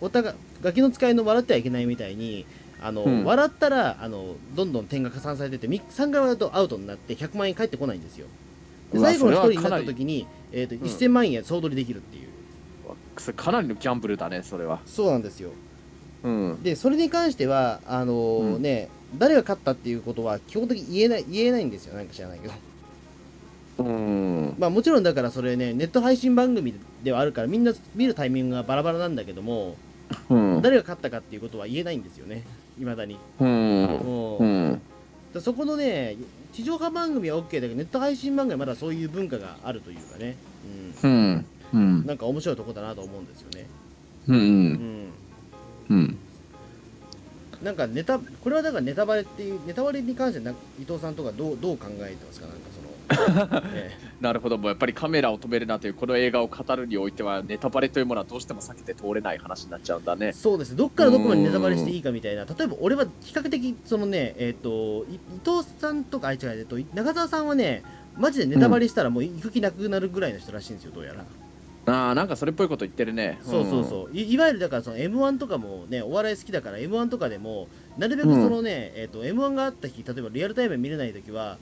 [0.00, 2.46] お互いガキの使いの笑ってはいけないみたいに
[2.80, 3.24] あの、うん。
[3.24, 8.26] 笑ったらあのどんどん点が加算されてて3回笑うとアウトになって100万円返ってこないんですよ。
[8.92, 10.78] で最後の1人になった時に、えーとん。
[10.78, 14.80] 1000万円総取りできるっていう、かなりのギャンブルだね、それは。
[14.86, 15.50] そうなんですよ。
[16.24, 16.58] うん。
[16.62, 18.62] でそれに関してはあのーうん。
[18.62, 21.94] ね誰が勝ったっていうことは基本的に言えない言えないんですよ。
[21.94, 22.54] なんか知らないけど
[23.78, 24.54] うん。
[24.58, 29.76] まあもちろんだからそれねネット配信番組ではあるからみんな見るタイミングがバラバラなんだけども
[30.28, 30.62] うん。
[30.62, 32.44] 誰が勝ったかっていうことは言えないんですよね
[32.80, 33.48] いまだに、うん。
[33.48, 34.82] うんうん。
[35.32, 36.16] だそこのね
[36.52, 40.36] 地上波番組は OK だけどネット配信番組はまだそういう文化があるというかね、
[41.02, 41.10] うん。
[41.10, 42.06] ううん、ん。
[42.06, 43.66] なんか面白いとこだなと思うんですよね、
[44.28, 44.32] う。
[44.32, 45.12] うんん、
[45.90, 46.18] うん。
[47.62, 52.46] なんかネタこれはだからネタバレっていうネタバレに関してな伊藤さんとかどうどう考えてますか？
[52.46, 53.90] なんかその、 え
[54.20, 60.28] なるほど、もうやっぱりカメラを止めるなというこの映画を語るにおいては、ネタバレというものはどうしても避けて通れない話になっちゃうんだね。
[60.28, 60.32] え。
[60.32, 60.70] そうです。
[60.70, 62.44] ねどっからどこまでネタバレしていいかみたいな。
[62.44, 67.82] 例えば俺は比較的そのねえっ、とい伊藤さんとかあいつがえっと中澤さんはね
[68.16, 71.24] マジでネタバレしたらもう行く気なくなるぐらいの人らしいんですよどうやら、
[71.92, 73.38] ああ、なんかそれっぽいこと言ってるね。
[73.42, 74.16] そうそうそう。
[74.16, 81.58] いいわゆるだからその m 1とかもねお笑い好きだから m 1とかでもなるべくそのね、えー、と m 1があった日例えばリアルタイムで見れない時は、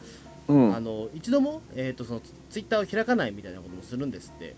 [0.48, 0.74] うん。
[0.74, 4.54] あの一度も、えー、とそのツイッターを開かないみたいなこともするんですって。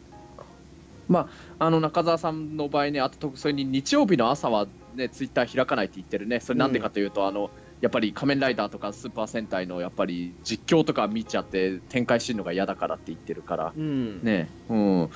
[1.08, 1.28] ま
[1.58, 7.50] あ、あの中澤さんの場合ね、あとそれに日曜日の朝は、ね、ツイッター開かないって言ってるね、それなんでかというと、あの
[7.80, 13.72] やっぱり仮面ライダーとかスーパー戦隊のやっぱり実況とか見ちゃって、展開するのが嫌だからって言ってるから。
[13.76, 14.22] うん。
[14.22, 14.48] ね。
[14.68, 15.10] うん、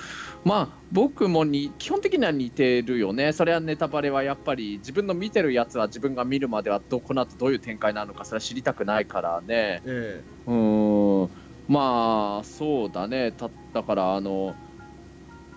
[0.44, 11.30] まあ僕もに基本的には似てるよね、それはネタバレはやっぱり自分の見てるやつは自分が見るまではどこの後どういう展開なのかそれは知りたくないからね、えうん、
[11.68, 14.54] まあそうだね、ただからあの、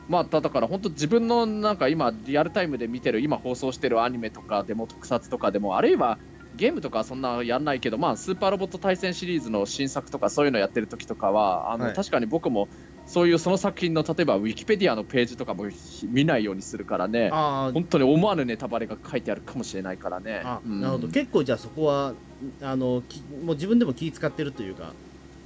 [0.07, 6.19] まあ、ただから本当自分のなんか今リアルタイムで見てる今放送してるアニメとかでも特撮とかでもあるいは
[6.55, 11.93] ゲームとかはそんなやんないけど、まあ、スーパーロボット対戦シリーズの新作とかそういうのやってる時とかはあの、はい。
[11.93, 12.69] 確かに僕も
[13.05, 15.65] そういうその作品の例えばウィキペディアのページとかも
[16.09, 17.29] 見ないようにするからね。
[17.29, 20.41] 本当に思わぬネタバレが書いてあるかもしれないからね。
[20.43, 20.81] あ、うん。
[20.81, 21.07] なるほど。
[21.09, 22.13] 結構じゃあそこは
[22.61, 24.93] あのきもう自分でも気使ってるというか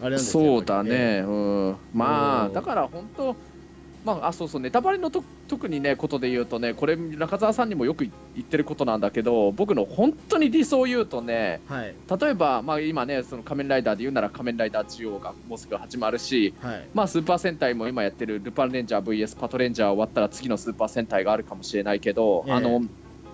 [0.02, 3.36] あれなんですそうだね、うん、まうんあだから本当、
[4.06, 11.96] まあ、あそうそうネタバレのと特にねことで言うとねこれ中澤さんにもよく言ってることなんだけど僕の本当に理想を言うとねはい。
[12.20, 16.90] 例えば、まあ、今ねその仮面ライダーで言うなら仮面ライダー中央がもうすぐ始まるし、はい。
[16.94, 22.54] まあ、スーパー戦隊も今やってるルパンレンジャー VS パトレンジャー終わったら次のスーパー戦隊があるかもしれないけど、ええ。
[22.54, 22.82] あの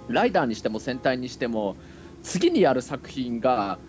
[0.08, 1.78] ライダーにしても戦隊にしても
[2.22, 3.80] 次にやる作品が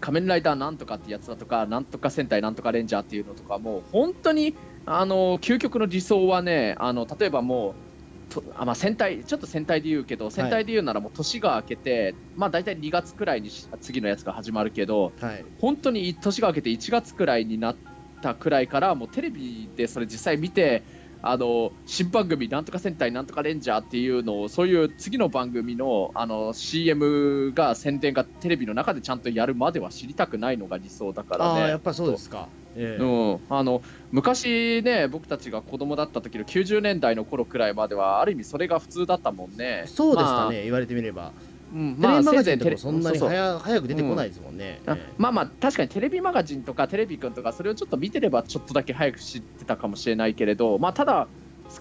[0.00, 4.54] 仮面ライダーなんとかってやつだとかなんとか戦隊なんとかレンジャーっていうのとかもう本当に
[4.90, 7.88] あの究極の理想はねあの例えばもう
[8.28, 15.44] とあまあ、戦隊ちょっと戦隊で言うけど戦隊で言うならもう年が明けて、まあ、大体2月くらいにし次のやつが始まるけどはい。
[15.58, 17.76] 本当に年が明けて1月くらいになっ
[18.20, 20.82] たくらいからもうテレビでそれ実際見て
[21.20, 31.60] あの新番組なんとか戦隊なんとかレンジャーっていうのをそういう次の番組のあの CM が宣伝がテレビの中でちゃんとやるまでは知りたくないのが理想だからね。
[31.68, 33.02] やっぱそうですかええ。
[33.02, 39.84] うん、あの昔ね僕たちが子供だった時の90年代の頃くらいまではある意味それが普通だったもんね。
[39.86, 40.50] そうでしたまあ。
[40.50, 41.32] ね、言われてみれば、
[41.74, 44.80] うんテレビマガジンとかそんなに早早く出てこないですもんね、
[45.18, 51.28] まあまあ確かにテレビマガジンとかテレビくんとかそれをちょっと見てればちょっとだけ早く知ってたかもしれないけれど、まあ、ただ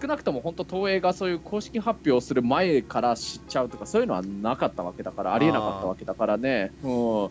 [0.02, 6.72] 少なくとも本当東映がそういう公式発表する前から知っちゃうとかそういうのはなかったわけだからありえなかったわけだからね。
[6.84, 6.88] う
[7.26, 7.30] ん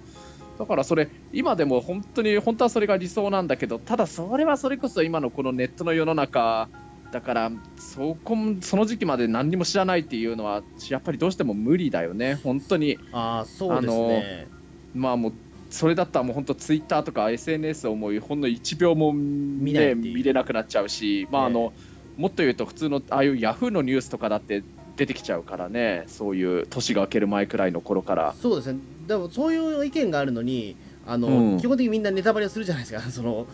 [0.56, 6.68] だからそれ今でも本当に本当はそれが理想なんだけどただそれはそれこそ今のこのネットの世の中
[7.12, 12.34] だからそこもその時期まで何にも知らないっていうのはやっぱりどうしても無理だよね。
[12.42, 12.98] 本当に。
[13.12, 14.48] ああそうですね。
[14.94, 15.32] まあもう
[15.70, 20.14] それだったらもう本当ツイッターとか SNS をもうほんの1秒も、ね、ないっていう。
[20.16, 21.72] 見れなくなっちゃうし、まああの
[22.16, 24.62] もっと言うと普通のああいうヤフーのニュースとかだって
[24.96, 26.04] 出てきちゃうからね。
[26.08, 28.34] そういう年が明ける前くらいの頃から。
[28.40, 31.60] そうですねでもそういう意見があるのにあの、うん。
[31.60, 33.00] 基本的にみんなネタバレをするじゃないですか。
[33.10, 33.46] その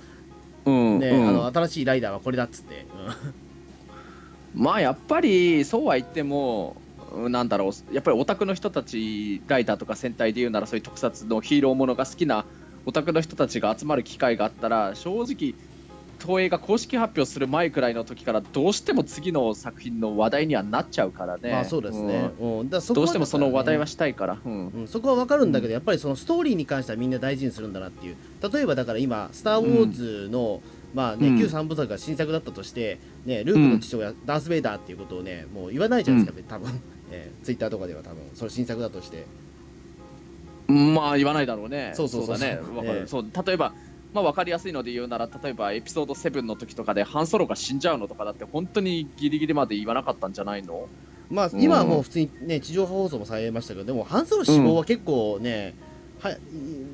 [0.64, 1.28] うんね、うん。
[1.28, 2.86] あの新しいライダーはこれだっつって、
[4.54, 6.76] まあやっぱりそうは言っても
[7.14, 12.44] うんなんだろうやっぱりオタクの人たちライダーとか戦隊で言うならそういう特撮のヒーローものが好きな
[12.86, 15.54] オタクの人たちが集まる機会があったら正直
[16.24, 21.50] 東映が公式発表する前くらいの時からどうしても次の作品の話題にはなっちゃうからね。
[21.50, 24.38] まあそうですね、うんだからそこはどうしてもその話題はしたいから。
[24.44, 28.16] うんうん、そこは分かるんだけど、やっぱりそのストーリーに関してはみんな大事にするんだなっていう
[28.52, 30.62] 例えばだから今「スター・ウォーズの」
[30.94, 36.70] まあね、うん旧三部作が新作だったとして、ね、ルークの父親、ダース・ベイダーっていうことをねもう言わないじゃないですか、多分、
[37.10, 39.24] え ー、ツイッターとかでは多分それ新作だとして
[40.68, 41.92] まあ言わないだろうね。
[41.94, 42.60] そうそうそうだね。
[42.76, 42.98] わかる。
[43.00, 43.74] え えそう例えば。
[44.12, 50.88] まあ分かりやすいので言うなら例えばエピソード7の時とかでハンソロが死んじゃうのとかだって本当にギリギリまで言わなかったんじゃないの？
[51.30, 51.62] まあ、うん。
[51.62, 55.74] 今はもう普通にね地上波放送もされましたけどでもハンソロ死亡は結構ね、
[56.20, 56.38] はい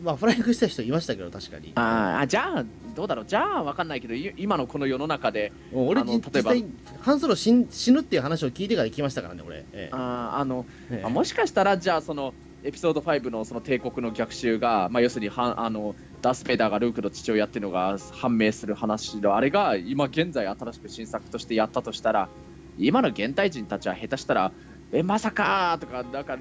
[0.02, 1.72] まあフライングした人いましたけど確かに。
[1.74, 3.24] あーあじゃあどうだろう？
[3.26, 6.52] じゃあ分かんないけどい今のこの世の中で俺例えば。
[6.52, 6.64] 際
[7.00, 7.66] ハンソロ死ぬ
[8.00, 9.88] っていう話を聞いてから来ましたからね俺、ええ。
[9.92, 11.04] あーあのええ。
[11.04, 22.29] あもしかしたらじゃあそのエピソード5のその帝国の逆襲が、まあ、要するにはあのダース・ベイダーがルークの父親っていうのが判明する話のあれが今現在新しく新作としてやったとしたら
[22.77, 24.53] 今の現代人たちは下手したら
[24.92, 26.38] えまさかとかなんか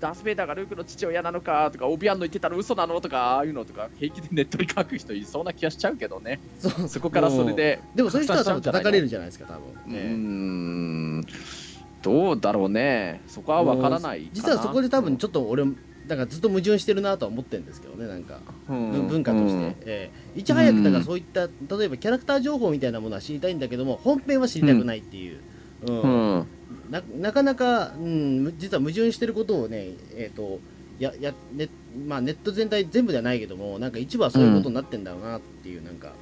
[0.00, 6.40] ダース・ベイダーがルークの父親なのかとかオビアンの言ってたら嘘なのとかああいうのとか平気でネットに書く人いそうな気がしちゃうけどね。
[6.58, 6.88] そう。
[6.88, 11.63] そこからそれででもそういう人は多分叩かれるじゃないですか多う分、ーええん
[12.04, 13.22] どうだろうね。
[13.26, 18.90] そこは分からない実はそこで多分ちょっと俺なんかずっと矛盾してるなとは思ってるんですけどねなんか、うん。
[18.92, 19.62] 文文化として、うん。
[19.86, 20.38] ええ。
[20.38, 25.40] いち早くだからそういった例えばキャラクター情報みたいなものは知りたいんだけども本編は知りたくないっていう、
[25.86, 26.02] うん。
[26.02, 26.46] うん。
[26.90, 30.60] ななかなか、うん、実は矛盾してることをね、えー、と
[30.98, 31.68] ややね
[32.06, 36.12] まあ、ネット全体全部ではないけどもなんか一部はそういうことになってんだろうなっていうなんか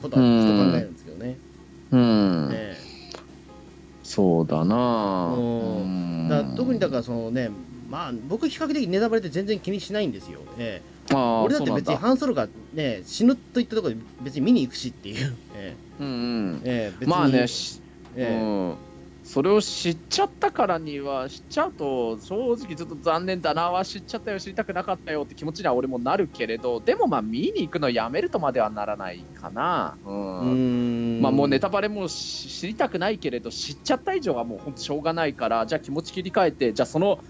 [0.00, 1.36] ことはふと考えるんですけどね。
[1.92, 2.69] うん、ね
[4.10, 5.34] そうだな。
[5.36, 5.42] うん。
[5.42, 6.28] うん。
[6.28, 7.50] だ特にだからそのね
[7.88, 10.40] まあ僕比較的ネタバレって全然気にしないんですよ。
[10.58, 11.14] ええ。
[11.14, 15.36] 俺だって別にハンソロがね死ぬといったところで別に見に行くしっていう。
[15.54, 16.60] えうんうん。
[16.64, 17.80] えええ別にまあね、し
[18.16, 18.42] ええ。
[18.42, 18.74] うん、
[19.32, 30.40] それを知っちゃったからには知っちゃうと正直ちょっと残念だなは知っちゃったよ知りたくなかったよって気持ちには俺もなるけれどでもまあ見に行くのやめるとまではならないかな、うん。
[30.40, 37.20] うーんまあもうネタバレもし知りたくないけれど知っちゃった以上はもう本当しょうがないからじゃあ気持ち切り替えてじゃあその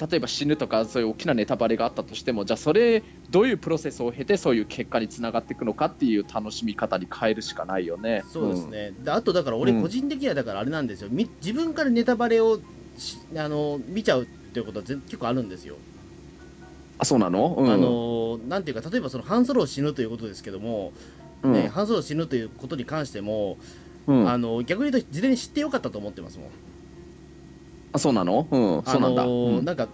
[0.00, 8.24] 例えば死ぬとかそういう大きなネタバレがあったとしてもじゃあそれどういうプロセスを経てそういう結果につながっていくのかっていう楽しみ方に変えるしかないよね。
[8.28, 12.58] そうですね、であとだから俺うん個人的にはだからあれなんですよ、み自分からネタバレを
[12.98, 15.76] しあの見ちゃうっていうことはぜ結構あるんですよ、
[16.98, 20.92] あそうなの、うん、あのなんていうか例えばそのハンソロを死ぬということですけども、
[21.42, 21.52] うん。
[21.52, 23.58] ね、ハンソロを死ぬということに関しても、
[24.06, 26.48] うん、あの逆に言うと事前に知ってよかったと思ってますもん
[27.94, 28.46] あそうなの？
[28.50, 29.22] うん、そうなんだ。
[29.22, 29.64] あのうん。
[29.64, 29.88] なんか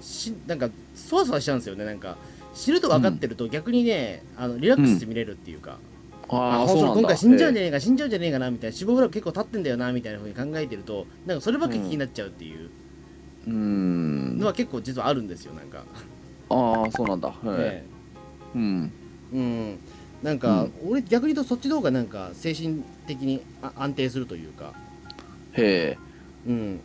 [0.00, 2.16] しなんかそわそわしちゃうんですよねなんか。
[2.54, 5.78] 死ぬと分かってると逆にね、あのリラックスして見れるっていうか、
[6.28, 7.00] あああ、そうなんだ。
[7.00, 12.68] 今回死んじゃうんじえゃねえか、死んじゃうんじゃねえかなみたいな死亡フラグ結構立ってんだよなみたいなふうに考えてるとなんかそればっかり気になっちゃうっていう。
[13.46, 14.38] えうん。
[14.38, 15.84] のは結構実はあるんですよなんか、
[16.50, 17.28] ああ、そうなんだ。
[17.28, 17.84] へええ。
[18.54, 18.92] うん。
[19.32, 19.78] えうん。
[20.22, 24.74] なんか、俺逆に言うとそっちの方がなんか精神的にあ安定するというか。
[25.54, 25.98] へえ。
[26.46, 26.80] うん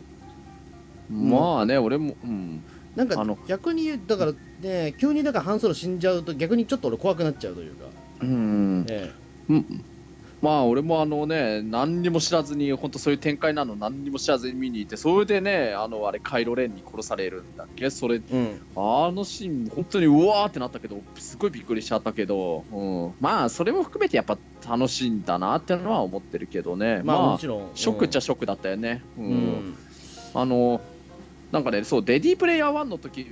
[1.10, 2.62] まあね、俺も、うん。
[2.96, 7.84] なんかあの逆に言うだからね急にだからハンソロ死んじゃうと逆にちょっと俺怖くなっちゃうというか、
[8.22, 8.86] うん。
[8.90, 9.12] え
[9.48, 9.84] うん。
[10.42, 17.88] まあ俺もあのね何にも知らずに本当そういう展開なの何にも知らずに見に行ってそれでねあのあれカイロレンに殺されるんだっけ？
[17.90, 18.60] それえうん。
[18.74, 27.02] あのシーン本当にうわーってなったけどすごいびっくりしちゃったけど、うん、まあそれも含めてやっぱ楽しいんだなってのは思ってるけどね。
[27.04, 27.70] まあ、まあもちろん。
[27.76, 29.30] ショックっちゃショックだったよね、ううん
[29.70, 29.76] ん、
[30.34, 30.80] あの
[31.52, 33.26] なんかねそうデディープレイヤー1の時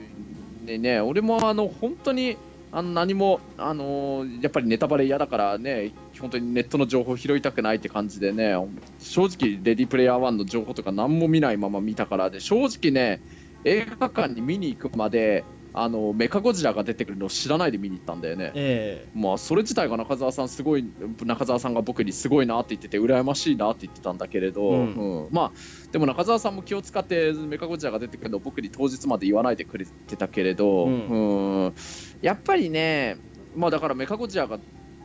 [0.66, 2.36] にね俺もあの本当に
[2.72, 8.54] あの何もあのやっぱりネタバレ嫌だからね本当にネットの情報拾いたくないって感じでね
[8.98, 13.22] 正直レディープレイヤー1の情報とか何も見ないまま見たからで正直ね
[13.64, 15.44] 映画館に見に行くまで
[15.78, 18.50] あのメカゴジラが出てくるのを知らないで見に行ったんだよね。
[18.54, 20.90] えまあそれ自体が中澤さんすごい
[21.22, 24.94] 中澤さんが僕にすごいなって言ってて羨ましいなって言ってたんだけれど、うん。
[24.94, 25.28] うん。
[25.32, 25.52] まあ
[25.92, 31.08] でも中澤さんも気を使ってメカゴジラが出てくるのを僕に当日まで言わないでくれてたけれど、うん。
[31.08, 31.74] うん。
[32.22, 33.18] やっぱりね
[33.54, 34.58] まあだからメカゴジラが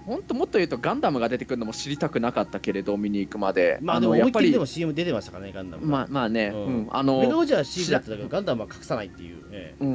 [0.05, 6.85] 本当もっと言うとガンダムが出てくるのも知りたくなかったけれど見に行くまで、えまあでものやっぱりでも CM 出てましたからねガンダムまあまあね、ううん。
[6.85, 9.89] んあのゴジラは C だったけどガンダムは隠さないっていう、えうん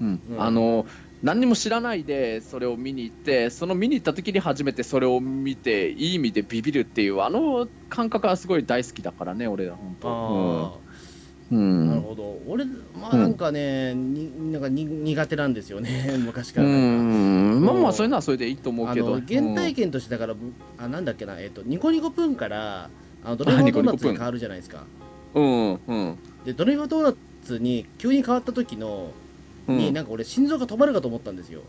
[0.00, 0.22] うん。
[0.28, 0.42] うん。
[0.42, 0.86] あの
[1.20, 10.82] 何にも知らないでそれを見に行ってその見に行った時に初めてそれを見ていい意味でビビるっていうあの感覚はすごい大好きだからね俺は本え当。
[10.86, 10.87] あ
[11.50, 11.82] うん。
[11.82, 12.38] あ、なるほど。
[12.46, 17.86] 俺まあなんかね、になんかに苦手なんですよね 昔かうらまあまうん。
[17.88, 19.18] あそういうのはそれでいいと思うあけど。
[19.18, 20.34] の原体験としてだから、
[20.78, 22.90] あなんだっけな、えっとニコニコプンから
[23.24, 24.84] あのドレミファドーナツに変わるじゃないですか。
[25.34, 26.16] うんうん。
[26.44, 29.10] でドレミファドーナツに急に変わった時の、
[29.66, 29.78] うん。
[29.78, 31.62] になんか俺心臓が止まるかと思ったんですよ。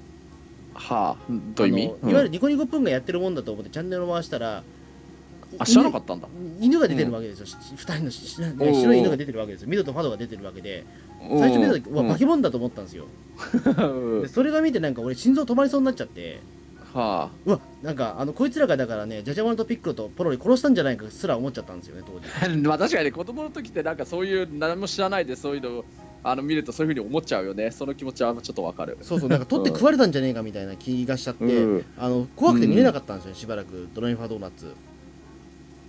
[0.74, 1.34] はあ。
[1.56, 2.10] どういう意味？
[2.12, 4.64] いわゆるニコニコプンがやってるもんだと思ってチャンネルを回したら
[5.58, 6.28] あ知らなかったんだ。
[6.60, 9.68] 犬犬が出てるわけですよ、し二人のね白い犬が出てるわけですよ。
[9.68, 10.86] ミドとファドが出てるわけで。
[11.22, 13.06] 最初見た時、うわ化け物だと思ったんですよ、
[13.66, 13.82] う
[14.20, 16.40] んでそれが見てなんか俺心臓止まりそうになっちゃって。
[16.94, 22.28] はうわなんかあのこいつらがだからねジャジャマルとピックロとポロリ殺したんじゃないかすら思っちゃったんですよね当時。
[22.44, 25.86] あ まあ確かに子供の時ってなんかそういう何も知らないでそういうのを
[26.24, 27.72] あの見るとそういうふうに思っちゃうよね。
[27.72, 28.98] その気持ちはちょっとわかる。
[29.02, 31.86] そうそうなんか取って食われたんじゃねえかみたいな気がしちゃって、うん。
[31.98, 33.88] あの怖くて見れなかったんですよ、しばらく。
[33.94, 34.74] ドライファードーナツ、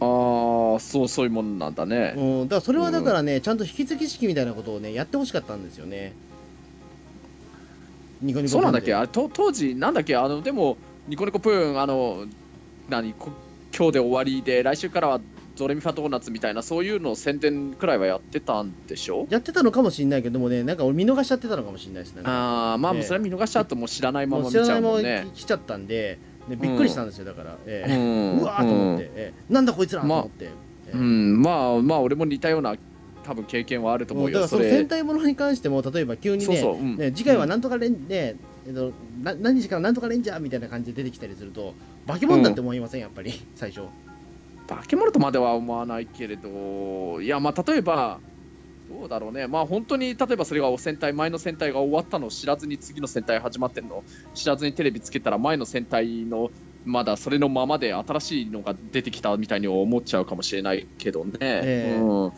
[0.00, 2.14] ああそうそういうもんなんだね。
[2.16, 6.14] うん、だからそれはだからね、ちゃんと引き継ぎ式みたいなことをねやってほしかったんですよね。
[8.22, 8.94] ニコニコそうなんだっけ？
[8.94, 10.16] あと当時なんだっけ？
[10.16, 12.26] あのでもニコニコプーンあの
[12.88, 13.12] 何？
[13.14, 13.30] こ
[13.76, 15.20] 今日で終わりで来週からは
[15.56, 19.26] ドレミファドーナツみたいなそういうのを宣伝くらいはやってたんでしょ？
[19.28, 22.22] やってたのかもしれないけどもねなんか俺見逃しちゃってたのかもしれないですね。
[22.24, 26.18] ああまあそれは見逃しちゃうともう知らないまま見ちゃもう知らないうままもんね来ちゃったんで、
[26.48, 28.40] ね、びっくりしたんですよだから、ええ。
[28.40, 29.52] う わーと思って、ええ。
[29.52, 30.48] なんだこいつらと思って、え
[30.88, 30.92] え。
[30.92, 31.42] うん。
[31.42, 32.76] まあまあ俺も似たような
[33.22, 36.96] 多分経験はあると思うだからそよそれの戦隊ものに関しても例えば急にねそうそううん。
[36.96, 38.36] ね次回はなんとかレン、ね
[38.66, 41.74] えっと、な何日からなんとかレンジャーみたいな感じで出てきたりすると
[42.06, 43.86] 化け物だって思いません、やっぱり最初。
[44.66, 48.20] 化け物とまでは思わないけれどいやまあ例えば
[48.90, 53.98] どうだろうね、まあ本当に例えばそれが戦隊、前の戦隊が終わったのを知らずに次の戦隊始まってるの？
[53.98, 56.50] を知らずにテレビつけたら前の戦隊の
[56.84, 61.38] まだそれのままで新しいのが出てきたみたいに思っちゃうかもしれないけどね。
[61.40, 62.00] ええ。
[62.00, 62.32] うん。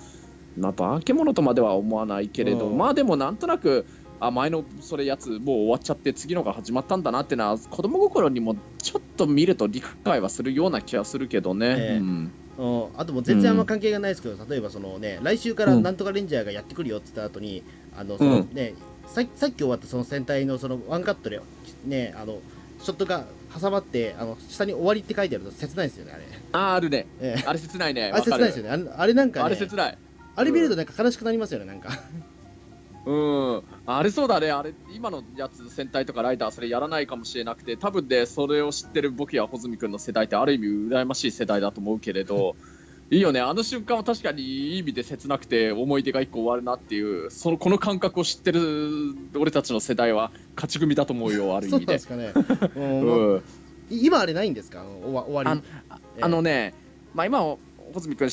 [0.62, 2.76] まあ、化け物とまでは思わないけれど、うん。
[2.76, 3.86] まあでもなんとなく
[4.20, 11.76] あ前のそれやつもう終わっちゃって次のが始まったんだなっていうのは子供心にもちょっと見ると理解はするような気がするけどね。
[11.78, 11.96] ええ。
[11.96, 12.32] うんうん
[12.96, 17.62] あともう全然あんま関係がないですけど、例えばそのね来週からうんなんとかレンジャーがやってくるよって言った後に、
[17.96, 18.74] あのそのね、
[19.06, 21.40] ささっき終わったその戦隊のそのワンカットで
[21.86, 22.38] ねあの
[22.80, 23.24] ショットが
[23.58, 26.24] 挟まってあの下に終わりって書いてあると切ないですよねあれ。
[26.52, 28.10] あーあるね、ええあれ切ないね。
[28.12, 28.76] あれ切ないですよね。
[28.76, 28.90] ね。
[28.90, 29.98] あれあれなんかねあれ切ない。
[30.34, 31.90] あれ見るとなんか悲しくなりますよねなんか。
[33.04, 33.12] う
[33.56, 34.74] ん、あれそうだね、あれ。
[34.94, 42.54] 今のやつ、戦隊とかライダー、それやらないかもしれなくて、多分ね、それを知ってる僕や穂積君の世代って、ある意味、羨ましい世代だと思うけれど、
[43.10, 48.60] いいよね、あの瞬間は確かにいい意味で切なくて、思い出が一個終わるなっていう、そのこの感覚を知ってる
[49.36, 51.98] 俺たちの世代は、勝ち組だと思うよ、ある意味で。
[51.98, 52.32] すかね。
[52.76, 53.00] うん。
[53.34, 53.42] うん。
[53.90, 54.84] 今あれないんですか？
[54.84, 55.62] 終わり。
[55.90, 56.72] ああのね、
[57.14, 57.56] まあ、今、
[57.92, 58.28] 穂積君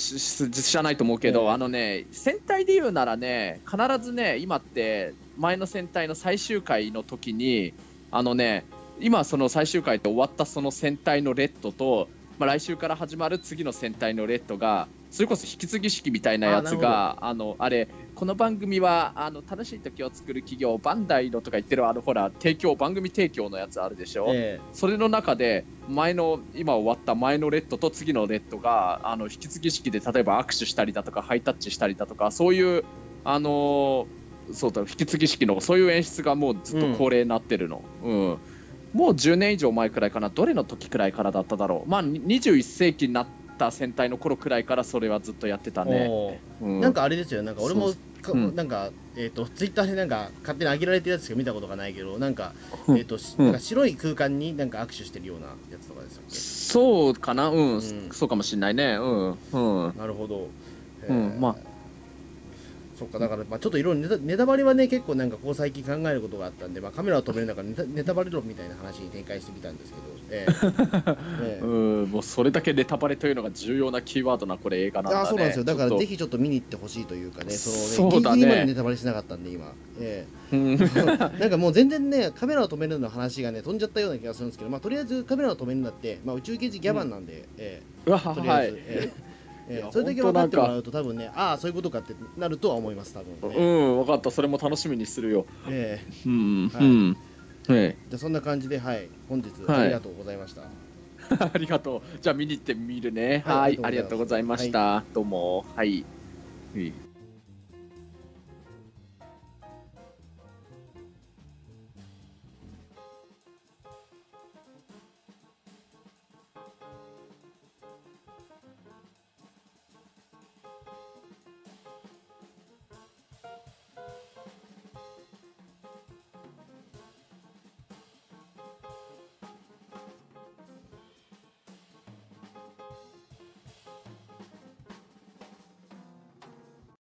[0.51, 7.73] 知らないと思うけど、ええあのね、戦隊で言うならね、必ずね、今って、前の戦隊の最終回の時に、
[8.11, 8.65] あのね、
[8.99, 24.25] 今、その最終回で終わったその戦隊のレッドと、まあ、来週から始まる次の戦隊のレッドが、それこそ引き継ぎ式みたいなやつが、あのあれ、この番組はあの楽しい時を作る企業、バンダイのとか言ってる、あのほら、提供、番組提供のやつあるでしょ？
[24.29, 32.83] えそれの中で前の今終わった前のレッドと次のレッドがあの引き継ぎ式で例えば握手したりだとかハイタッチしたりだとかそういう
[33.23, 38.37] あのーそうだ引き継ぎ式のそういう演出がもうずっと恒例になってるの、うん。
[38.93, 41.89] もう10年以上前くらいかなどれの時くらいからだっただろう。
[41.89, 43.27] まあに21世紀になっ
[43.59, 46.79] た戦隊の頃くらいからそれはずっとやってたえね、うん。
[46.79, 48.55] なんかあれですよなんか俺もかうん。
[48.55, 52.55] なんかえっ、とツイッターでなんか勝手に上げられてるやつしか見たことがないけどなんか、
[52.87, 52.97] うん。
[52.97, 53.45] えっ、としうん。
[53.45, 56.29] なんか白い空間になんか握手してるようなやつとかですよね。
[56.29, 57.49] そうかな。
[57.49, 58.09] うん、うん。
[58.11, 58.97] そうかもしれないね。
[58.99, 59.39] うん。
[59.51, 59.93] うん。
[59.97, 60.51] なるほど。
[61.07, 61.37] うん。
[61.39, 61.68] まあ
[62.99, 70.51] そっかだからまあちょっといろいろネタネタバレはね結構なんかこう最近考えることがあったんで、まあ、カメラを止める中ネタネタバレ論みたいな話に展開してみたんですけど、ええ。
[71.41, 71.63] ええ。
[71.63, 75.23] うんもうそれだけネタバレというのが重要なキーワードなこれ映画なんだね。
[75.23, 75.63] あそうなんですよ。
[75.63, 78.37] だからぜひちょっと見に行ってほしいというかねそのそうだね。
[78.37, 80.73] ギリギリまでネタバレしなかったんで今、えうん。
[80.73, 80.77] え
[81.39, 88.81] なんかもう全然ねカメラを止めるの話がね飛んじゃったような気がするんですけど、まあ、とりあえずカメラを止めるんだって、まあ、宇宙刑事ギャバンなんで、えうわえとりあえず、はい。
[88.85, 89.28] ええ
[89.91, 94.31] それだけ分かってもらうと多分ねああそういうことかってなるとは思います多分、うねん分かった。
[94.31, 95.45] それも楽しみにするよ。
[95.69, 96.29] ええ。
[96.29, 97.17] うん、はいうん。
[97.69, 99.09] えじゃあそんな感じではい。
[99.27, 99.81] 本日はい。
[99.81, 100.65] ありがとうございました、え
[101.53, 102.19] ありがとう。
[102.19, 103.43] じゃあ見に行ってみるね。
[103.45, 103.57] はい。
[103.57, 103.59] はい。
[103.59, 105.65] あありがとうごりがとうございました、どうも。
[105.75, 106.05] はい、
[106.73, 107.08] はい